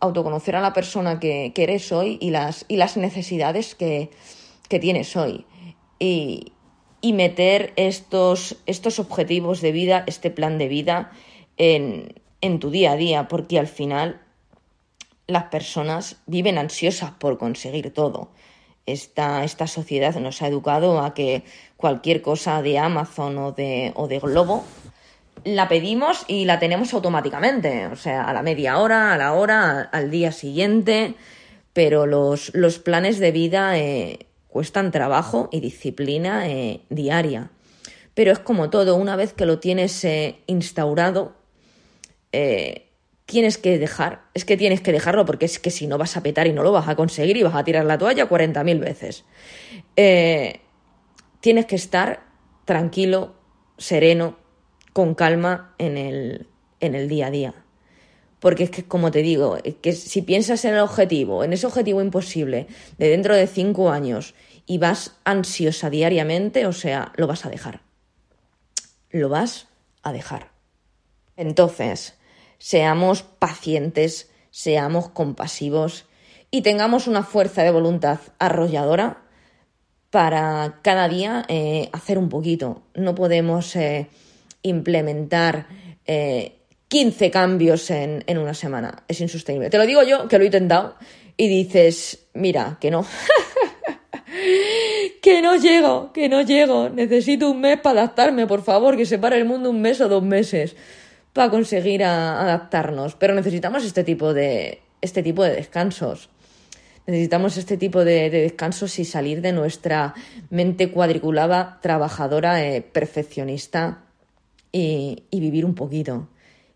autoconocer 0.00 0.56
a 0.56 0.60
la 0.60 0.72
persona 0.72 1.18
que, 1.20 1.52
eres 1.56 1.92
hoy 1.92 2.18
y 2.20 2.30
las, 2.30 2.64
y 2.68 2.76
las 2.76 2.96
necesidades 2.96 3.74
que, 3.74 4.10
que 4.68 4.78
tienes 4.78 5.16
hoy. 5.16 5.46
Y, 5.98 6.52
y 7.00 7.12
meter 7.12 7.72
estos, 7.76 8.56
estos 8.66 8.98
objetivos 8.98 9.60
de 9.60 9.72
vida, 9.72 10.04
este 10.06 10.30
plan 10.30 10.58
de 10.58 10.68
vida 10.68 11.12
en, 11.56 12.14
en 12.40 12.58
tu 12.60 12.70
día 12.70 12.92
a 12.92 12.96
día, 12.96 13.28
porque 13.28 13.58
al 13.58 13.66
final 13.68 14.22
las 15.26 15.44
personas 15.44 16.16
viven 16.26 16.58
ansiosas 16.58 17.12
por 17.12 17.38
conseguir 17.38 17.92
todo. 17.92 18.30
Esta, 18.86 19.44
esta 19.44 19.66
sociedad 19.66 20.14
nos 20.16 20.42
ha 20.42 20.48
educado 20.48 21.00
a 21.00 21.14
que 21.14 21.44
cualquier 21.84 22.22
cosa 22.22 22.62
de 22.62 22.78
Amazon 22.78 23.36
o 23.36 23.52
de, 23.52 23.92
o 23.94 24.08
de 24.08 24.18
Globo 24.18 24.64
la 25.44 25.68
pedimos 25.68 26.24
y 26.28 26.46
la 26.46 26.58
tenemos 26.58 26.94
automáticamente, 26.94 27.88
o 27.88 27.96
sea, 27.96 28.24
a 28.24 28.32
la 28.32 28.40
media 28.40 28.78
hora, 28.78 29.12
a 29.12 29.18
la 29.18 29.34
hora, 29.34 29.82
al 29.92 30.10
día 30.10 30.32
siguiente, 30.32 31.14
pero 31.74 32.06
los, 32.06 32.54
los 32.54 32.78
planes 32.78 33.18
de 33.18 33.32
vida 33.32 33.78
eh, 33.78 34.20
cuestan 34.48 34.92
trabajo 34.92 35.50
y 35.52 35.60
disciplina 35.60 36.48
eh, 36.48 36.80
diaria. 36.88 37.50
Pero 38.14 38.32
es 38.32 38.38
como 38.38 38.70
todo, 38.70 38.96
una 38.96 39.14
vez 39.14 39.34
que 39.34 39.44
lo 39.44 39.58
tienes 39.58 40.02
eh, 40.06 40.36
instaurado, 40.46 41.34
tienes 43.26 43.58
que 43.58 43.78
dejar, 43.78 44.22
es 44.32 44.46
que 44.46 44.56
tienes 44.56 44.80
que 44.80 44.90
dejarlo 44.90 45.26
porque 45.26 45.44
es 45.44 45.58
que 45.58 45.70
si 45.70 45.86
no 45.86 45.98
vas 45.98 46.16
a 46.16 46.22
petar 46.22 46.46
y 46.46 46.54
no 46.54 46.62
lo 46.62 46.72
vas 46.72 46.88
a 46.88 46.96
conseguir 46.96 47.36
y 47.36 47.42
vas 47.42 47.54
a 47.54 47.64
tirar 47.64 47.84
la 47.84 47.98
toalla 47.98 48.26
40.000 48.26 48.80
veces. 48.80 49.24
Eh, 49.96 50.60
tienes 51.44 51.66
que 51.66 51.76
estar 51.76 52.22
tranquilo, 52.64 53.34
sereno, 53.76 54.38
con 54.94 55.14
calma 55.14 55.74
en 55.76 55.98
el, 55.98 56.48
en 56.80 56.94
el 56.94 57.06
día 57.06 57.26
a 57.26 57.30
día. 57.30 57.54
Porque 58.40 58.64
es 58.64 58.70
que, 58.70 58.84
como 58.86 59.10
te 59.10 59.20
digo, 59.20 59.58
que 59.82 59.92
si 59.92 60.22
piensas 60.22 60.64
en 60.64 60.72
el 60.72 60.80
objetivo, 60.80 61.44
en 61.44 61.52
ese 61.52 61.66
objetivo 61.66 62.00
imposible 62.00 62.66
de 62.96 63.10
dentro 63.10 63.36
de 63.36 63.46
cinco 63.46 63.90
años 63.90 64.34
y 64.64 64.78
vas 64.78 65.18
ansiosa 65.24 65.90
diariamente, 65.90 66.64
o 66.64 66.72
sea, 66.72 67.12
lo 67.16 67.26
vas 67.26 67.44
a 67.44 67.50
dejar. 67.50 67.82
Lo 69.10 69.28
vas 69.28 69.66
a 70.02 70.12
dejar. 70.12 70.50
Entonces, 71.36 72.14
seamos 72.56 73.22
pacientes, 73.22 74.30
seamos 74.50 75.10
compasivos 75.10 76.06
y 76.50 76.62
tengamos 76.62 77.06
una 77.06 77.22
fuerza 77.22 77.62
de 77.64 77.70
voluntad 77.70 78.20
arrolladora 78.38 79.23
para 80.14 80.78
cada 80.82 81.08
día 81.08 81.44
eh, 81.48 81.88
hacer 81.92 82.18
un 82.18 82.28
poquito. 82.28 82.82
No 82.94 83.16
podemos 83.16 83.74
eh, 83.74 84.06
implementar 84.62 85.66
15 86.06 86.54
eh, 87.26 87.30
cambios 87.32 87.90
en, 87.90 88.22
en 88.28 88.38
una 88.38 88.54
semana. 88.54 89.02
Es 89.08 89.20
insostenible. 89.20 89.70
Te 89.70 89.76
lo 89.76 89.84
digo 89.84 90.04
yo, 90.04 90.28
que 90.28 90.38
lo 90.38 90.44
he 90.44 90.46
intentado, 90.46 90.94
y 91.36 91.48
dices, 91.48 92.28
mira, 92.32 92.78
que 92.80 92.92
no. 92.92 93.04
que 95.20 95.42
no 95.42 95.56
llego, 95.56 96.12
que 96.12 96.28
no 96.28 96.42
llego. 96.42 96.90
Necesito 96.90 97.50
un 97.50 97.60
mes 97.60 97.80
para 97.80 98.02
adaptarme, 98.02 98.46
por 98.46 98.62
favor, 98.62 98.96
que 98.96 99.06
se 99.06 99.18
pare 99.18 99.36
el 99.36 99.46
mundo 99.46 99.70
un 99.70 99.80
mes 99.80 100.00
o 100.00 100.08
dos 100.08 100.22
meses 100.22 100.76
para 101.32 101.50
conseguir 101.50 102.04
adaptarnos. 102.04 103.16
Pero 103.16 103.34
necesitamos 103.34 103.84
este 103.84 104.04
tipo 104.04 104.32
de, 104.32 104.80
este 105.00 105.24
tipo 105.24 105.42
de 105.42 105.54
descansos. 105.54 106.30
Necesitamos 107.06 107.58
este 107.58 107.76
tipo 107.76 108.04
de, 108.04 108.30
descansos 108.30 108.98
y 108.98 109.04
salir 109.04 109.42
de 109.42 109.52
nuestra 109.52 110.14
mente 110.48 110.90
cuadriculada, 110.90 111.78
trabajadora, 111.82 112.64
eh, 112.64 112.80
perfeccionista 112.80 114.04
y, 114.72 115.24
vivir 115.30 115.66
un 115.66 115.74
poquito. 115.74 116.28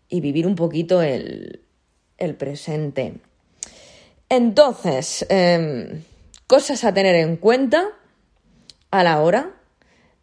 Y 0.07 0.21
vivir 0.21 0.45
un 0.45 0.55
poquito 0.55 1.01
el, 1.01 1.61
presente. 2.37 3.15
Entonces, 4.29 5.25
em, 5.29 6.03
cosas 6.45 6.83
a 6.83 6.93
tener 6.93 7.15
en 7.15 7.37
cuenta 7.37 7.89
a 8.91 9.03
la 9.03 9.21
hora 9.21 9.55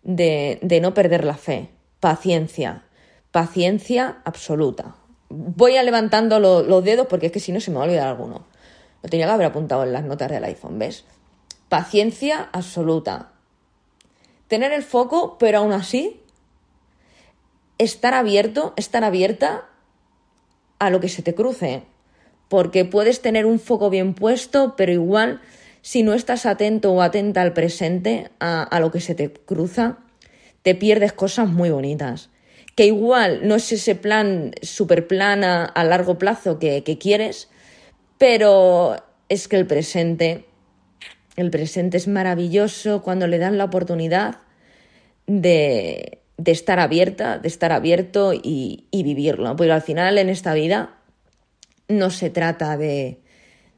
de, 0.04 0.78
no 0.80 0.94
perder 0.94 1.24
la 1.24 1.36
fe. 1.36 1.68
Paciencia, 1.98 2.84
paciencia 3.32 4.18
absoluta. 4.24 4.94
Voy 5.28 5.76
a 5.76 5.82
levantando 5.82 6.38
los 6.38 6.84
dedos 6.84 7.08
porque 7.08 7.26
es 7.26 7.32
que 7.32 7.40
si 7.40 7.50
no 7.50 7.60
se 7.60 7.72
me 7.72 7.78
va 7.78 7.82
a 7.82 7.86
olvidar 7.86 8.06
alguno. 8.06 8.46
Lo 9.06 9.10
tenía 9.10 9.26
que 9.26 9.32
haber 9.34 9.46
apuntado 9.46 9.84
en 9.84 9.92
las 9.92 10.02
notas 10.02 10.28
del 10.28 10.42
iPhone, 10.42 10.80
¿ves? 10.80 11.04
Paciencia 11.68 12.48
absoluta. 12.50 13.30
Tener 14.48 14.72
el 14.72 14.82
foco, 14.82 15.38
pero 15.38 15.58
aún 15.58 15.72
así, 15.72 16.20
estar 17.78 18.14
abierto, 18.14 18.74
estar 18.76 19.04
abierta 19.04 19.66
a 20.80 20.90
lo 20.90 20.98
que 20.98 21.08
se 21.08 21.22
te 21.22 21.36
cruce. 21.36 21.84
Porque 22.48 22.84
puedes 22.84 23.22
tener 23.22 23.46
un 23.46 23.60
foco 23.60 23.90
bien 23.90 24.12
puesto, 24.12 24.74
pero 24.76 24.90
igual, 24.90 25.40
si 25.82 26.02
no 26.02 26.12
estás 26.12 26.44
atento 26.44 26.92
o 26.92 27.00
atenta 27.00 27.42
al 27.42 27.52
presente, 27.52 28.32
a, 28.40 28.80
lo 28.80 28.90
que 28.90 29.00
se 29.00 29.14
te 29.14 29.32
cruza, 29.32 29.98
te 30.62 30.74
pierdes 30.74 31.12
cosas 31.12 31.48
muy 31.48 31.70
bonitas. 31.70 32.30
Que 32.74 32.86
igual 32.86 33.46
no 33.46 33.54
es 33.54 33.70
ese 33.70 33.94
plan 33.94 34.50
super 34.62 35.06
plan 35.06 35.44
a, 35.44 35.84
largo 35.84 36.18
plazo 36.18 36.58
que 36.58 36.98
quieres, 37.00 37.50
pero 38.18 38.96
es 39.28 39.48
que 39.48 39.56
el 39.56 39.66
presente, 39.66 40.44
el 41.36 41.50
presente 41.50 41.96
es 41.96 42.08
maravilloso 42.08 43.02
cuando 43.02 43.26
le 43.26 43.38
dan 43.38 43.58
la 43.58 43.64
oportunidad 43.64 44.38
de, 45.26 46.20
de 46.38 46.52
estar 46.52 46.78
abierta, 46.78 47.38
de 47.38 47.48
estar 47.48 47.72
abierto 47.72 48.32
y, 48.32 48.86
y, 48.90 49.02
vivirlo. 49.02 49.54
Porque 49.56 49.72
al 49.72 49.82
final 49.82 50.18
en 50.18 50.28
esta 50.28 50.54
vida 50.54 50.98
no 51.88 52.10
se 52.10 52.30
trata 52.30 52.76
de, 52.76 53.20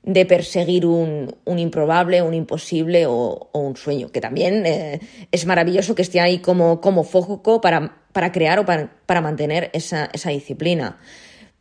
de 0.02 0.26
perseguir 0.26 0.86
un, 0.86 1.34
un, 1.44 1.58
improbable, 1.58 2.22
un 2.22 2.34
imposible 2.34 3.06
o, 3.06 3.50
un 3.52 3.76
sueño, 3.76 4.10
que 4.10 4.20
también 4.20 4.64
eh, 4.66 5.00
es 5.32 5.46
maravilloso 5.46 5.94
que 5.94 6.02
esté 6.02 6.20
ahí 6.20 6.38
como, 6.38 6.80
como 6.80 7.04
foco 7.04 7.60
para, 7.60 8.02
para 8.12 8.32
crear 8.32 8.58
o 8.58 8.64
para, 8.64 8.90
para 9.06 9.20
mantener 9.20 9.70
esa, 9.72 10.08
esa 10.12 10.30
disciplina 10.30 10.98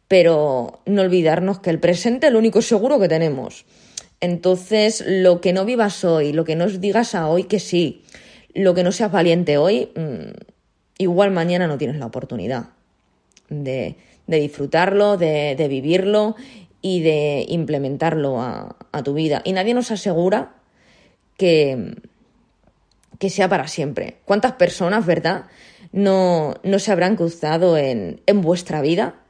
pero 0.07 0.79
no 0.85 1.01
olvidarnos 1.01 1.59
que 1.59 1.69
el 1.69 1.79
presente 1.79 2.27
es 2.27 2.33
lo 2.33 2.39
único 2.39 2.61
seguro 2.61 2.99
que 2.99 3.09
tenemos. 3.09 3.65
Entonces, 4.19 5.03
lo 5.05 5.41
que 5.41 5.53
no 5.53 5.65
vivas 5.65 6.03
hoy, 6.03 6.33
lo 6.33 6.43
que 6.43 6.55
no 6.55 6.67
digas 6.67 7.13
a 7.13 7.27
hoy 7.27 7.43
que 7.43 7.59
sí, 7.59 8.03
lo 8.53 8.73
que 8.73 8.83
no 8.83 8.91
seas 8.91 9.11
valiente 9.11 9.57
hoy, 9.57 9.91
mm, 9.95 10.31
igual 10.97 11.31
mañana 11.31 11.67
no 11.67 11.77
tienes 11.77 11.97
la 11.97 12.07
oportunidad 12.07 12.69
de, 13.49 13.95
disfrutarlo, 14.25 15.17
de, 15.17 15.67
vivirlo 15.69 16.35
y 16.81 17.01
de 17.01 17.45
implementarlo 17.49 18.41
a, 18.41 18.75
tu 19.03 19.13
vida. 19.13 19.41
Y 19.45 19.53
nadie 19.53 19.75
nos 19.75 19.91
asegura 19.91 20.55
que, 21.37 21.95
que 23.19 23.29
sea 23.29 23.47
para 23.47 23.67
siempre. 23.67 24.17
¿Cuántas 24.25 24.53
personas, 24.53 25.05
verdad, 25.05 25.45
no, 25.91 26.55
no 26.63 26.79
se 26.79 26.91
habrán 26.91 27.15
cruzado 27.15 27.77
en, 27.77 28.21
en 28.25 28.41
vuestra 28.41 28.81
vida? 28.81 29.21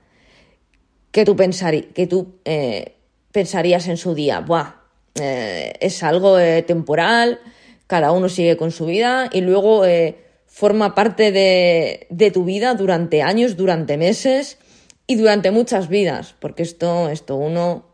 Que 1.11 1.25
tú, 1.25 1.35
que 1.35 2.07
tú 2.07 2.39
eh, 2.45 2.95
pensarías 3.31 3.87
en 3.87 3.97
su 3.97 4.13
día, 4.13 4.39
Buah, 4.39 4.75
eh, 5.15 5.73
es 5.79 6.03
algo 6.03 6.39
eh, 6.39 6.61
temporal, 6.61 7.39
cada 7.87 8.11
uno 8.11 8.29
sigue 8.29 8.57
con 8.57 8.71
su 8.71 8.85
vida 8.85 9.29
y 9.31 9.41
luego 9.41 9.83
forma 10.45 10.93
parte 10.95 11.31
de, 11.31 12.07
de, 12.09 12.31
tu 12.31 12.43
vida 12.43 12.73
durante 12.73 13.21
años, 13.21 13.55
durante 13.55 13.97
meses 13.97 14.57
y 15.07 15.15
durante 15.15 15.51
muchas 15.51 15.87
vidas, 15.87 16.35
porque 16.39 16.63
esto, 16.63 17.09
esto 17.09 17.35
uno 17.35 17.85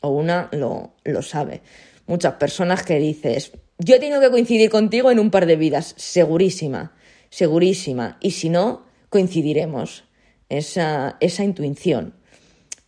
o 0.00 0.08
una 0.08 0.48
lo, 0.52 0.94
lo 1.04 1.22
sabe. 1.22 1.62
Muchas 2.06 2.34
personas 2.34 2.82
que 2.82 2.98
dices, 2.98 3.52
yo 3.78 3.96
he 3.96 3.98
tenido 3.98 4.20
que 4.20 4.30
coincidir 4.30 4.70
contigo 4.70 5.10
en 5.10 5.18
un 5.18 5.30
par 5.30 5.46
de 5.46 5.56
vidas, 5.56 5.94
segurísima, 5.96 6.94
segurísima, 7.30 8.18
y 8.20 8.32
si 8.32 8.48
no, 8.48 8.84
coincidiremos. 9.08 10.03
Esa, 10.48 11.16
esa 11.20 11.44
intuición 11.44 12.14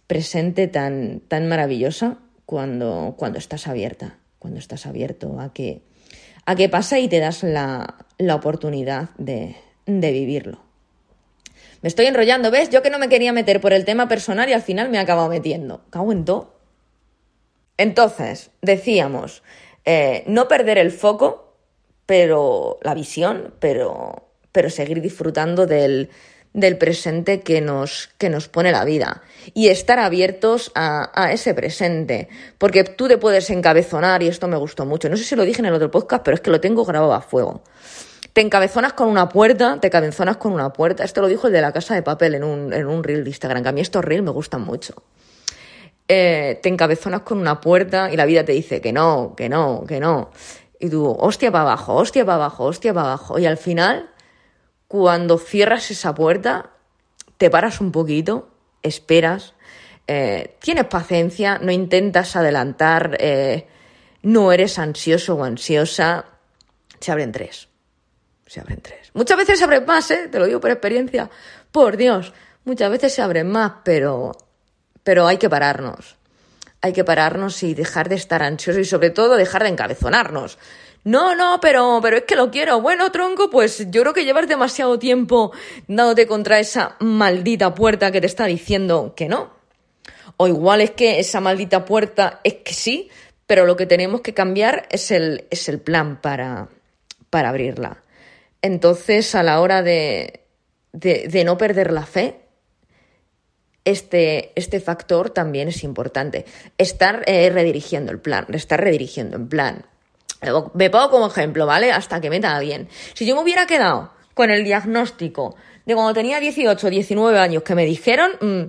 presente 0.06 0.68
tan, 0.68 1.20
tan 1.20 1.48
maravillosa 1.48 2.18
cuando, 2.44 3.14
cuando 3.18 3.38
estás 3.38 3.66
abierta, 3.66 4.18
cuando 4.38 4.58
estás 4.58 4.86
abierto 4.86 5.40
a 5.40 5.52
que, 5.52 5.82
a 6.44 6.54
pasa 6.70 6.98
y 6.98 7.08
te 7.08 7.18
das 7.18 7.42
la, 7.42 7.96
oportunidad 8.32 9.10
de, 9.18 9.56
de 9.86 10.12
vivirlo. 10.12 10.60
Me 11.82 11.88
estoy 11.88 12.06
enrollando, 12.06 12.50
¿ves? 12.50 12.70
Yo 12.70 12.82
que 12.82 12.90
no 12.90 12.98
me 12.98 13.08
quería 13.08 13.32
meter 13.32 13.60
por 13.60 13.72
el 13.72 13.84
tema 13.84 14.08
personal 14.08 14.48
y 14.48 14.52
al 14.52 14.62
final 14.62 14.88
me 14.88 14.96
he 14.96 15.00
acabado 15.00 15.28
metiendo. 15.28 15.82
Cago 15.90 16.12
en 16.12 16.24
todo. 16.24 16.56
Entonces, 17.76 18.50
decíamos, 18.62 19.42
eh, 19.84 20.24
no 20.26 20.48
perder 20.48 20.78
el 20.78 20.90
foco, 20.90 21.56
pero 22.06 22.78
la 22.82 22.94
visión, 22.94 23.54
pero, 23.60 24.30
pero 24.52 24.70
seguir 24.70 25.02
disfrutando 25.02 25.66
del, 25.66 26.10
del 26.56 26.78
presente 26.78 27.42
que 27.42 27.60
nos, 27.60 28.08
que 28.16 28.30
nos 28.30 28.48
pone 28.48 28.72
la 28.72 28.86
vida 28.86 29.22
y 29.52 29.68
estar 29.68 29.98
abiertos 29.98 30.72
a, 30.74 31.30
ese 31.30 31.52
presente, 31.52 32.28
porque 32.56 32.82
tú 32.82 33.08
te 33.08 33.18
puedes 33.18 33.50
encabezonar 33.50 34.22
y 34.22 34.28
esto 34.28 34.48
me 34.48 34.56
gustó 34.56 34.86
mucho. 34.86 35.10
No 35.10 35.18
sé 35.18 35.24
si 35.24 35.36
lo 35.36 35.44
dije 35.44 35.60
en 35.60 35.66
el 35.66 35.74
otro 35.74 35.90
podcast, 35.90 36.24
pero 36.24 36.34
es 36.34 36.40
que 36.40 36.50
lo 36.50 36.58
tengo 36.58 36.86
grabado 36.86 37.12
a 37.12 37.20
fuego. 37.20 37.62
Te 38.32 38.40
encabezonas 38.40 38.94
con 38.94 39.08
una 39.08 39.28
puerta, 39.28 39.78
te 39.80 39.90
cabezonas 39.90 40.38
con 40.38 40.52
una 40.52 40.72
puerta. 40.72 41.04
Esto 41.04 41.20
lo 41.20 41.28
dijo 41.28 41.46
el 41.46 41.52
de 41.52 41.60
la 41.60 41.72
casa 41.72 41.94
de 41.94 42.02
papel 42.02 42.34
en 42.34 42.44
un, 42.44 42.72
en 42.72 42.86
un 42.86 43.04
reel 43.04 43.22
de 43.22 43.30
Instagram, 43.30 43.62
que 43.62 43.68
a 43.68 43.72
mí 43.72 43.82
estos 43.82 44.02
reels 44.02 44.24
me 44.24 44.30
gustan 44.30 44.62
mucho. 44.62 44.94
Eh, 46.08 46.58
te 46.62 46.70
encabezonas 46.70 47.20
con 47.20 47.38
una 47.38 47.60
puerta 47.60 48.10
y 48.10 48.16
la 48.16 48.24
vida 48.24 48.44
te 48.46 48.52
dice 48.52 48.80
que 48.80 48.94
no, 48.94 49.34
que 49.36 49.50
no, 49.50 49.84
que 49.86 50.00
no. 50.00 50.30
Y 50.80 50.88
tú, 50.88 51.06
hostia 51.06 51.52
para 51.52 51.62
abajo, 51.62 51.94
hostia 51.96 52.24
para 52.24 52.36
abajo, 52.36 52.64
hostia 52.64 52.94
para 52.94 53.08
abajo. 53.08 53.38
Y 53.38 53.44
al 53.44 53.58
final 53.58 54.08
cuando 54.88 55.38
cierras 55.38 55.90
esa 55.90 56.14
puerta, 56.14 56.70
te 57.38 57.51
paras 57.51 57.81
un 57.81 57.92
poquito, 57.92 58.51
esperas, 58.83 59.55
eh, 60.07 60.57
tienes 60.61 60.87
paciencia, 60.87 61.59
no 61.59 61.72
intentas 61.72 62.37
adelantar, 62.37 63.16
eh, 63.20 63.66
no 64.22 64.53
eres 64.53 64.79
ansioso 64.79 65.35
o 65.35 65.44
ansiosa, 65.44 66.27
se 67.01 67.12
abren 67.12 67.33
tres. 67.33 67.68
Se 68.46 68.61
abren 68.61 68.81
tres. 68.81 69.11
Muchas 69.14 69.37
veces 69.37 69.59
se 69.59 69.64
abren 69.64 69.85
más, 69.85 70.11
¿eh? 70.11 70.29
te 70.31 70.38
lo 70.38 70.46
digo 70.46 70.61
por 70.61 70.70
experiencia. 70.70 71.29
Por 71.72 71.96
Dios, 71.96 72.33
muchas 72.64 72.90
veces 72.90 73.12
se 73.12 73.22
abren 73.22 73.51
más, 73.51 73.72
pero, 73.85 74.33
pero 75.03 75.27
hay 75.27 75.37
que 75.37 75.51
pararnos. 75.51 76.16
Hay 76.81 76.92
que 76.92 77.03
pararnos 77.03 77.62
y 77.64 77.75
dejar 77.75 78.09
de 78.09 78.14
estar 78.14 78.42
ansiosos 78.42 78.83
y 78.83 78.85
sobre 78.85 79.11
todo 79.11 79.37
dejar 79.37 79.64
de 79.64 79.70
encabezonarnos. 79.70 80.59
No, 81.06 81.36
no, 81.36 81.60
pero, 81.60 82.00
pero 82.02 82.16
es 82.16 82.24
que 82.24 82.34
lo 82.34 82.50
quiero. 82.50 82.80
Bueno, 82.80 83.12
tronco, 83.12 83.48
pues 83.48 83.88
yo 83.92 84.02
creo 84.02 84.12
que 84.12 84.24
llevas 84.24 84.48
demasiado 84.48 84.98
tiempo 84.98 85.52
dándote 85.86 86.26
contra 86.26 86.58
esa 86.58 86.96
maldita 86.98 87.76
puerta 87.76 88.10
que 88.10 88.20
te 88.20 88.26
está 88.26 88.46
diciendo 88.46 89.14
que 89.16 89.28
no. 89.28 89.52
O 90.36 90.48
igual 90.48 90.80
es 90.80 90.90
que 90.90 91.20
esa 91.20 91.40
maldita 91.40 91.84
puerta 91.84 92.40
es 92.42 92.54
que 92.54 92.74
sí, 92.74 93.08
pero 93.46 93.66
lo 93.66 93.76
que 93.76 93.86
tenemos 93.86 94.20
que 94.20 94.34
cambiar 94.34 94.88
es 94.90 95.12
el, 95.12 95.46
es 95.48 95.68
el 95.68 95.78
plan 95.78 96.20
para, 96.20 96.70
para 97.30 97.50
abrirla. 97.50 98.02
Entonces, 98.60 99.32
a 99.36 99.44
la 99.44 99.60
hora 99.60 99.84
de, 99.84 100.40
de, 100.92 101.44
no 101.44 101.56
perder 101.56 101.92
la 101.92 102.04
fe, 102.04 102.40
este, 103.84 104.50
este, 104.56 104.80
factor 104.80 105.30
también 105.30 105.68
es 105.68 105.84
importante. 105.84 106.46
Estar 106.78 107.22
eh, 107.26 107.48
redirigiendo 107.48 108.10
el 108.10 108.18
plan, 108.18 108.46
estar 108.52 108.80
redirigiendo 108.80 109.36
el 109.36 109.46
plan. 109.46 109.86
Me 110.75 110.90
pongo 110.90 111.11
como 111.11 111.27
ejemplo, 111.27 111.66
¿vale? 111.66 111.92
Hasta 111.92 112.20
que 112.20 112.31
meta 112.31 112.59
bien. 112.61 112.88
Si 113.14 113.27
yo 113.27 113.35
me 113.35 113.42
hubiera 113.42 113.66
quedado 113.66 114.12
con 114.35 114.51
el 114.51 114.64
diagnóstico 114.64 115.57
de 115.87 115.94
cuando 115.94 116.12
tenía 116.12 116.40
18, 116.40 116.90
19 116.90 117.38
años 117.38 117.62
que 117.62 117.75
me 117.75 117.87
dijeron, 117.87 118.33
mm, 118.40 118.62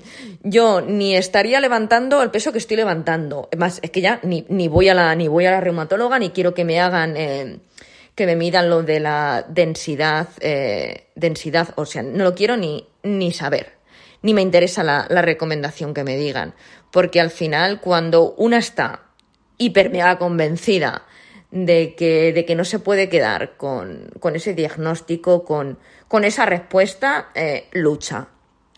yo 0.44 0.82
ni 0.82 1.16
estaría 1.16 1.60
levantando 1.60 2.22
el 2.22 2.30
peso 2.30 2.52
que 2.52 2.60
estoy 2.60 2.78
levantando. 2.78 3.50
Más, 3.58 3.80
es 3.82 3.92
que 3.92 4.02
ya 4.02 4.20
ni, 4.24 4.46
ni, 4.50 4.68
voy, 4.68 4.88
a 4.88 4.94
la, 4.94 5.14
ni 5.16 5.28
voy 5.28 5.46
a 5.46 5.52
la 5.52 5.60
reumatóloga, 5.60 6.20
ni 6.20 6.30
quiero 6.30 6.54
que 6.54 6.64
me 6.64 6.80
hagan, 6.80 7.18
eh, 7.18 7.60
que 8.14 8.26
me 8.28 8.36
midan 8.36 8.70
lo 8.70 8.84
de 8.84 9.00
la 9.00 9.46
densidad, 9.50 10.30
eh, 10.40 11.08
densidad, 11.16 11.70
o 11.76 11.86
sea, 11.86 12.04
no 12.04 12.24
lo 12.24 12.36
quiero 12.36 12.56
ni, 12.56 12.88
ni 13.04 13.32
saber. 13.32 13.74
Ni 14.22 14.34
me 14.34 14.42
interesa 14.42 14.84
la, 14.84 15.08
la 15.10 15.22
recomendación 15.22 15.94
que 15.94 16.04
me 16.04 16.18
digan. 16.18 16.54
Porque 16.92 17.20
al 17.20 17.32
final, 17.32 17.82
cuando 17.82 18.36
una 18.38 18.58
está 18.58 19.08
hiper 19.58 19.92
convencida 20.18 21.04
de 21.52 21.96
que, 21.96 22.34
de 22.34 22.46
que 22.46 22.56
no 22.56 22.66
se 22.66 22.80
puede 22.80 23.10
quedar 23.10 23.58
con, 23.58 24.10
con 24.20 24.36
ese 24.36 24.54
diagnóstico, 24.54 25.46
con, 25.46 25.80
con 26.08 26.24
esa 26.24 26.46
respuesta, 26.46 27.30
eh, 27.36 27.68
lucha. 27.72 28.28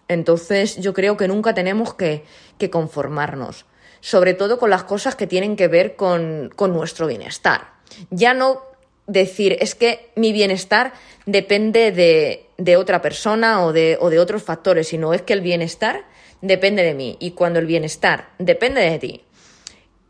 Entonces 0.08 0.78
yo 0.78 0.94
creo 0.94 1.18
que 1.18 1.28
nunca 1.28 1.54
tenemos 1.54 1.94
que, 1.94 2.24
que, 2.58 2.70
conformarnos, 2.70 3.66
sobre 4.02 4.34
todo 4.34 4.60
con 4.60 4.70
las 4.70 4.84
cosas 4.84 5.16
que 5.16 5.28
tienen 5.28 5.56
que 5.56 5.68
ver 5.68 5.96
con, 5.96 6.52
con 6.56 6.74
nuestro 6.74 7.08
bienestar. 7.08 7.74
Ya 8.10 8.34
no 8.34 8.62
decir, 9.08 9.58
es 9.60 9.76
que 9.76 10.12
mi 10.16 10.32
bienestar 10.32 10.94
depende 11.26 11.92
de, 11.92 12.48
de 12.58 12.78
otra 12.78 13.02
persona 13.02 13.64
o 13.64 13.74
de, 13.74 13.98
o 14.00 14.10
de 14.10 14.20
otros 14.20 14.44
factores, 14.44 14.88
sino 14.88 15.14
es 15.14 15.22
que 15.24 15.34
el 15.34 15.42
bienestar 15.42 16.06
depende 16.42 16.84
de 16.84 16.94
mí. 16.94 17.18
Y 17.20 17.32
cuando 17.32 17.60
el 17.60 17.66
bienestar 17.66 18.30
depende 18.38 18.82
de 18.82 19.00
ti 19.00 19.24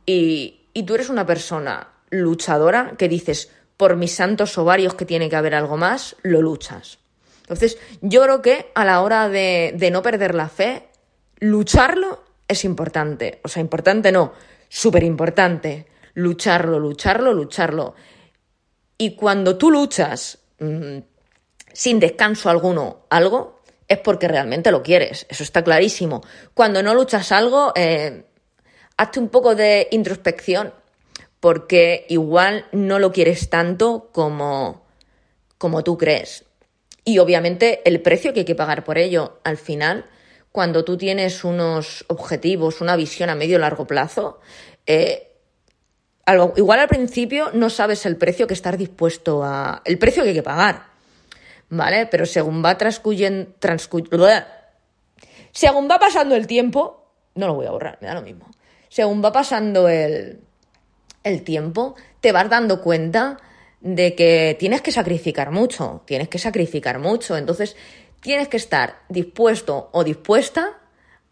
y, 0.06 0.68
y 0.74 0.84
tú 0.84 0.96
eres 0.96 1.10
una 1.10 1.26
persona 1.26 1.90
luchadora 2.10 2.96
que 2.98 3.08
dices, 3.08 3.50
por 3.78 3.96
mis 3.96 4.14
santos 4.14 4.58
ovarios 4.58 4.94
que 4.94 5.06
tiene 5.06 5.30
que 5.30 5.36
haber 5.36 5.56
algo 5.56 5.78
más, 5.78 6.16
lo 6.22 6.42
luchas. 6.42 7.00
Entonces, 7.42 7.78
yo 8.02 8.22
creo 8.22 8.42
que 8.42 8.72
a 8.76 8.86
la 8.86 9.02
hora 9.02 9.30
de, 9.30 9.90
no 9.92 10.02
perder 10.04 10.36
la 10.36 10.50
fe, 10.50 10.90
lucharlo 11.40 12.24
es 12.48 12.66
importante. 12.66 13.40
O 13.44 13.48
sea, 13.48 13.62
importante 13.62 14.12
no, 14.12 14.34
súper 14.68 15.04
importante. 15.04 15.88
Lucharlo, 16.14 16.78
lucharlo, 16.78 17.34
lucharlo. 17.34 17.96
Y 18.98 19.16
cuando 19.16 19.58
tú 19.58 19.72
luchas 19.72 20.40
mmm, 20.60 20.98
sin 21.72 22.00
descanso 22.00 22.50
alguno 22.50 23.06
algo, 23.10 23.62
es 23.88 23.98
porque 24.00 24.28
realmente 24.28 24.72
lo 24.72 24.84
quieres. 24.84 25.26
Eso 25.30 25.44
está 25.44 25.64
clarísimo. 25.64 26.22
Cuando 26.54 26.84
no 26.84 26.94
luchas 26.94 27.32
algo, 27.32 27.72
eh, 27.76 28.26
hazte 28.98 29.20
un 29.20 29.30
poco 29.30 29.56
de 29.56 29.88
introspección 29.92 30.74
porque 31.40 32.06
igual 32.10 32.66
no 32.72 33.00
lo 33.00 33.12
quieres 33.12 33.50
tanto 33.50 34.10
como, 34.12 34.86
como 35.58 35.84
tú 35.84 35.98
crees. 35.98 36.46
Y 37.06 37.20
obviamente 37.20 37.82
el 37.86 38.02
precio 38.02 38.34
que 38.34 38.42
hay 38.42 38.46
que 38.46 38.56
pagar 38.56 38.84
por 38.84 38.98
ello, 38.98 39.40
al 39.44 39.58
final, 39.58 40.06
cuando 40.52 40.84
tú 40.84 40.98
tienes 40.98 41.44
unos 41.44 42.06
objetivos, 42.08 42.82
una 42.82 42.96
visión 42.96 43.30
a 43.30 43.36
medio 43.36 43.58
y 43.58 43.62
largo 43.62 43.88
plazo, 43.88 44.40
eh, 44.86 45.32
algo, 46.26 46.54
igual 46.58 46.80
al 46.80 46.88
principio 46.88 47.50
no 47.54 47.70
sabes 47.70 48.06
el 48.06 48.18
precio 48.18 48.46
que 48.46 48.54
estás 48.54 48.78
dispuesto 48.78 49.44
a. 49.44 49.82
el 49.86 49.98
precio 49.98 50.24
que 50.24 50.30
hay 50.30 50.36
que 50.36 50.44
pagar. 50.44 50.90
¿Vale? 51.72 52.08
Pero 52.08 52.26
según 52.26 52.64
va 52.64 52.78
transcurriendo. 52.78 53.56
según 55.52 55.90
va 55.90 56.00
pasando 56.00 56.36
el 56.36 56.48
tiempo. 56.48 57.06
No 57.36 57.48
lo 57.48 57.54
voy 57.54 57.68
a 57.68 57.72
borrar, 57.72 57.98
me 58.02 58.08
da 58.08 58.16
lo 58.16 58.22
mismo. 58.22 58.50
Según 58.90 59.24
va 59.24 59.32
pasando 59.32 59.88
el, 59.88 60.42
el 61.24 61.44
tiempo, 61.44 61.96
te 62.22 62.32
vas 62.32 62.50
dando 62.50 62.82
cuenta 62.82 63.40
de 63.82 64.16
que 64.16 64.56
tienes 64.60 64.82
que 64.82 64.92
sacrificar 64.92 65.52
mucho, 65.52 66.04
tienes 66.06 66.28
que 66.28 66.40
sacrificar 66.40 67.00
mucho, 67.00 67.38
entonces 67.38 67.76
tienes 68.22 68.48
que 68.48 68.58
estar 68.58 69.02
dispuesto 69.10 69.90
o 69.94 70.04
dispuesta 70.04 70.80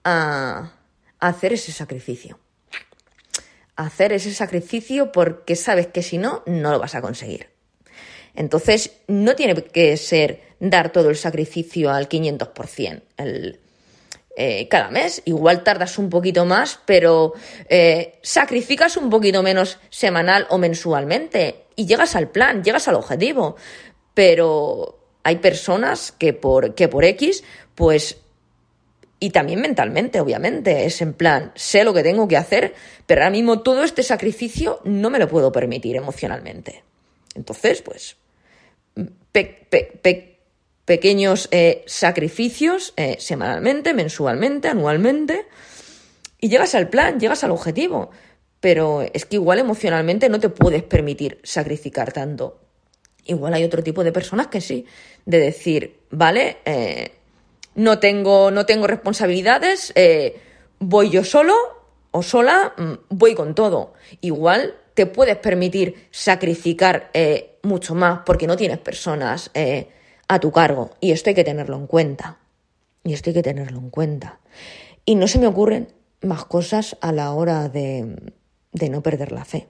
a, 0.04 0.72
hacer 1.20 1.54
ese 1.54 1.72
sacrificio. 1.72 2.40
hacer 3.76 4.12
ese 4.12 4.34
sacrificio 4.34 5.12
porque 5.12 5.56
sabes 5.56 5.88
que 5.88 6.02
si 6.02 6.18
no, 6.18 6.42
no 6.48 6.72
lo 6.72 6.80
vas 6.80 6.96
a 6.96 7.02
conseguir. 7.02 7.50
Entonces, 8.34 8.98
no 9.08 9.36
tiene 9.36 9.54
que 9.64 9.98
ser 9.98 10.42
dar 10.60 10.92
todo 10.92 11.10
el 11.10 11.16
sacrificio 11.16 11.92
al 11.92 12.10
500%. 12.10 13.04
El, 13.18 13.60
eh, 14.40 14.68
cada 14.68 14.92
mes. 14.92 15.24
Igual 15.26 15.64
tardas 15.64 15.98
un 15.98 16.12
poquito 16.12 16.46
más, 16.46 16.80
pero 16.86 17.34
eh, 17.68 18.20
sacrificas 18.22 18.96
un 18.96 19.10
poquito 19.10 19.42
menos 19.42 19.80
semanal 19.90 20.46
o 20.52 20.60
mensualmente 20.60 21.66
y 21.76 21.88
llegas 21.88 22.16
al 22.16 22.30
plan, 22.30 22.64
llegas 22.64 22.88
al 22.88 22.94
objetivo. 22.96 23.56
Pero 24.14 25.00
hay 25.24 25.38
personas 25.38 26.12
que 26.12 26.34
por, 26.34 26.76
que 26.76 26.88
por 26.88 27.04
X, 27.04 27.44
pues 27.74 28.18
y 29.20 29.32
también 29.32 29.60
mentalmente, 29.60 30.20
obviamente. 30.20 30.86
Es 30.86 31.02
en 31.02 31.14
plan, 31.14 31.52
sé 31.56 31.84
lo 31.84 31.92
que 31.94 32.04
tengo 32.04 32.28
que 32.28 32.38
hacer, 32.38 32.76
pero 33.08 33.22
ahora 33.22 33.32
mismo 33.32 33.62
todo 33.62 33.84
este 33.84 34.04
sacrificio 34.04 34.82
no 34.84 35.10
me 35.10 35.18
lo 35.18 35.28
puedo 35.28 35.52
permitir 35.52 35.96
emocionalmente. 35.96 36.84
Entonces, 37.34 37.82
pues, 37.82 38.18
pe, 39.32 40.37
pequeños 40.88 41.50
eh, 41.52 41.84
sacrificios 41.86 42.94
eh, 42.96 43.18
semanalmente, 43.20 43.94
mensualmente, 43.94 44.70
anualmente, 44.70 45.46
y 46.40 46.48
llegas 46.48 46.76
al 46.76 46.88
plan, 46.88 47.20
llegas 47.20 47.44
al 47.44 47.52
objetivo. 47.52 48.10
Pero 48.62 49.02
es 49.02 49.26
que 49.26 49.36
igual 49.36 49.60
emocionalmente 49.60 50.30
no 50.30 50.40
te 50.40 50.48
puedes 50.48 50.84
permitir 50.84 51.42
sacrificar 51.44 52.14
tanto. 52.14 52.62
Igual 53.26 53.54
hay 53.54 53.66
otro 53.66 53.84
tipo 53.84 54.02
de 54.06 54.14
personas 54.14 54.48
que 54.48 54.62
sí, 54.62 54.86
de 55.26 55.40
decir, 55.42 56.00
vale, 56.10 56.60
eh, 56.64 57.12
no, 57.76 58.00
tengo, 58.00 58.50
no 58.50 58.66
tengo 58.66 58.88
responsabilidades, 58.88 59.94
voy 60.80 61.10
yo 61.10 61.26
solo 61.26 61.54
o 62.12 62.24
sola, 62.24 62.74
mm, 62.78 62.94
voy 63.10 63.36
con 63.36 63.56
todo. 63.56 63.94
Igual 64.22 64.74
te 64.94 65.06
puedes 65.06 65.36
permitir 65.36 66.08
sacrificar 66.12 67.12
mucho 67.62 67.94
más 67.94 68.22
porque 68.26 68.48
no 68.48 68.56
tienes 68.56 68.78
personas 68.78 69.52
a 70.28 70.40
tu 70.40 70.52
cargo. 70.52 70.92
Y 71.00 71.12
esto 71.12 71.30
hay 71.30 71.36
que 71.36 71.44
tenerlo 71.44 71.76
en 71.78 71.88
cuenta. 71.88 72.38
Y 73.04 73.14
esto 73.14 73.30
hay 73.30 73.34
que 73.34 73.44
tenerlo 73.44 73.80
en 73.80 73.90
cuenta. 73.90 74.40
Y 75.06 75.16
no 75.16 75.28
se 75.28 75.40
me 75.40 75.48
ocurren 75.48 75.94
más 76.22 76.46
cosas 76.46 76.98
a 77.02 77.12
la 77.12 77.32
hora 77.32 77.70
de, 77.70 78.34
de 78.72 78.90
no 78.90 79.02
perder 79.02 79.32
la 79.32 79.46
fe. 79.46 79.68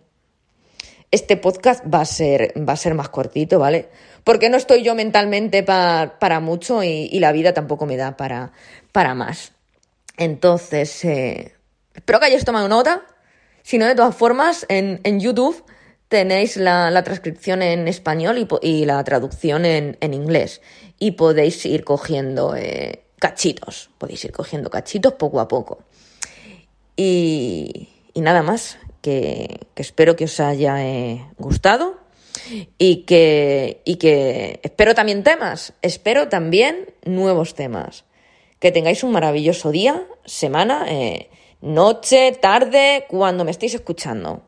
Este 1.10 1.38
podcast 1.38 1.84
va 1.94 2.02
a 2.02 2.06
ser, 2.06 2.54
va 2.68 2.74
a 2.74 2.78
ser 2.78 2.94
más 2.94 3.10
cortito, 3.10 3.60
¿vale? 3.60 3.90
Porque 4.24 4.50
no 4.50 4.58
estoy 4.58 4.84
yo 4.84 4.94
mentalmente 4.94 5.64
para 5.64 6.40
mucho 6.42 6.84
y, 6.84 7.18
la 7.20 7.32
vida 7.32 7.54
tampoco 7.54 7.86
me 7.86 7.96
da 7.96 8.18
para, 8.18 8.52
para 8.92 9.16
más. 9.16 9.54
Entonces, 10.18 11.06
eh, 11.06 11.54
espero 11.94 12.20
que 12.20 12.26
hayáis 12.26 12.44
tomado 12.44 12.68
nota. 12.68 13.04
Si 13.62 13.78
no, 13.78 13.86
de 13.86 13.96
todas 13.96 14.16
formas, 14.16 14.66
en, 14.68 15.00
en 15.04 15.22
YouTube 15.22 15.64
tenéis 16.10 16.58
la, 16.58 17.04
transcripción 17.04 17.62
en 17.62 17.88
español 17.88 18.48
y, 18.62 18.86
la 18.86 19.04
traducción 19.04 19.66
en, 19.66 20.14
inglés. 20.14 20.62
Y 21.00 21.12
podéis 21.12 21.66
ir 21.66 21.84
cogiendo 21.84 22.56
eh, 22.56 23.04
cachitos, 23.20 23.90
podéis 23.98 24.24
ir 24.26 24.32
cogiendo 24.32 24.70
cachitos 24.70 25.14
poco 25.14 25.40
a 25.40 25.48
poco. 25.48 25.80
Y, 26.96 27.90
nada 28.16 28.42
más, 28.42 28.80
que, 29.02 29.60
espero 29.76 30.16
que 30.16 30.26
os 30.26 30.40
haya 30.40 30.84
eh, 30.84 31.26
gustado 31.38 31.98
y 32.78 33.04
que, 33.04 33.82
espero 34.64 34.96
también 34.96 35.24
temas, 35.24 35.74
espero 35.82 36.30
también 36.30 36.94
nuevos 37.06 37.54
temas. 37.54 38.06
Que 38.60 38.72
tengáis 38.72 39.04
un 39.04 39.12
maravilloso 39.12 39.70
día, 39.70 40.04
semana, 40.26 40.86
eh, 40.90 41.30
noche, 41.62 42.32
tarde, 42.42 43.06
cuando 43.08 43.46
me 43.46 43.52
estéis 43.52 43.76
escuchando. 43.76 44.47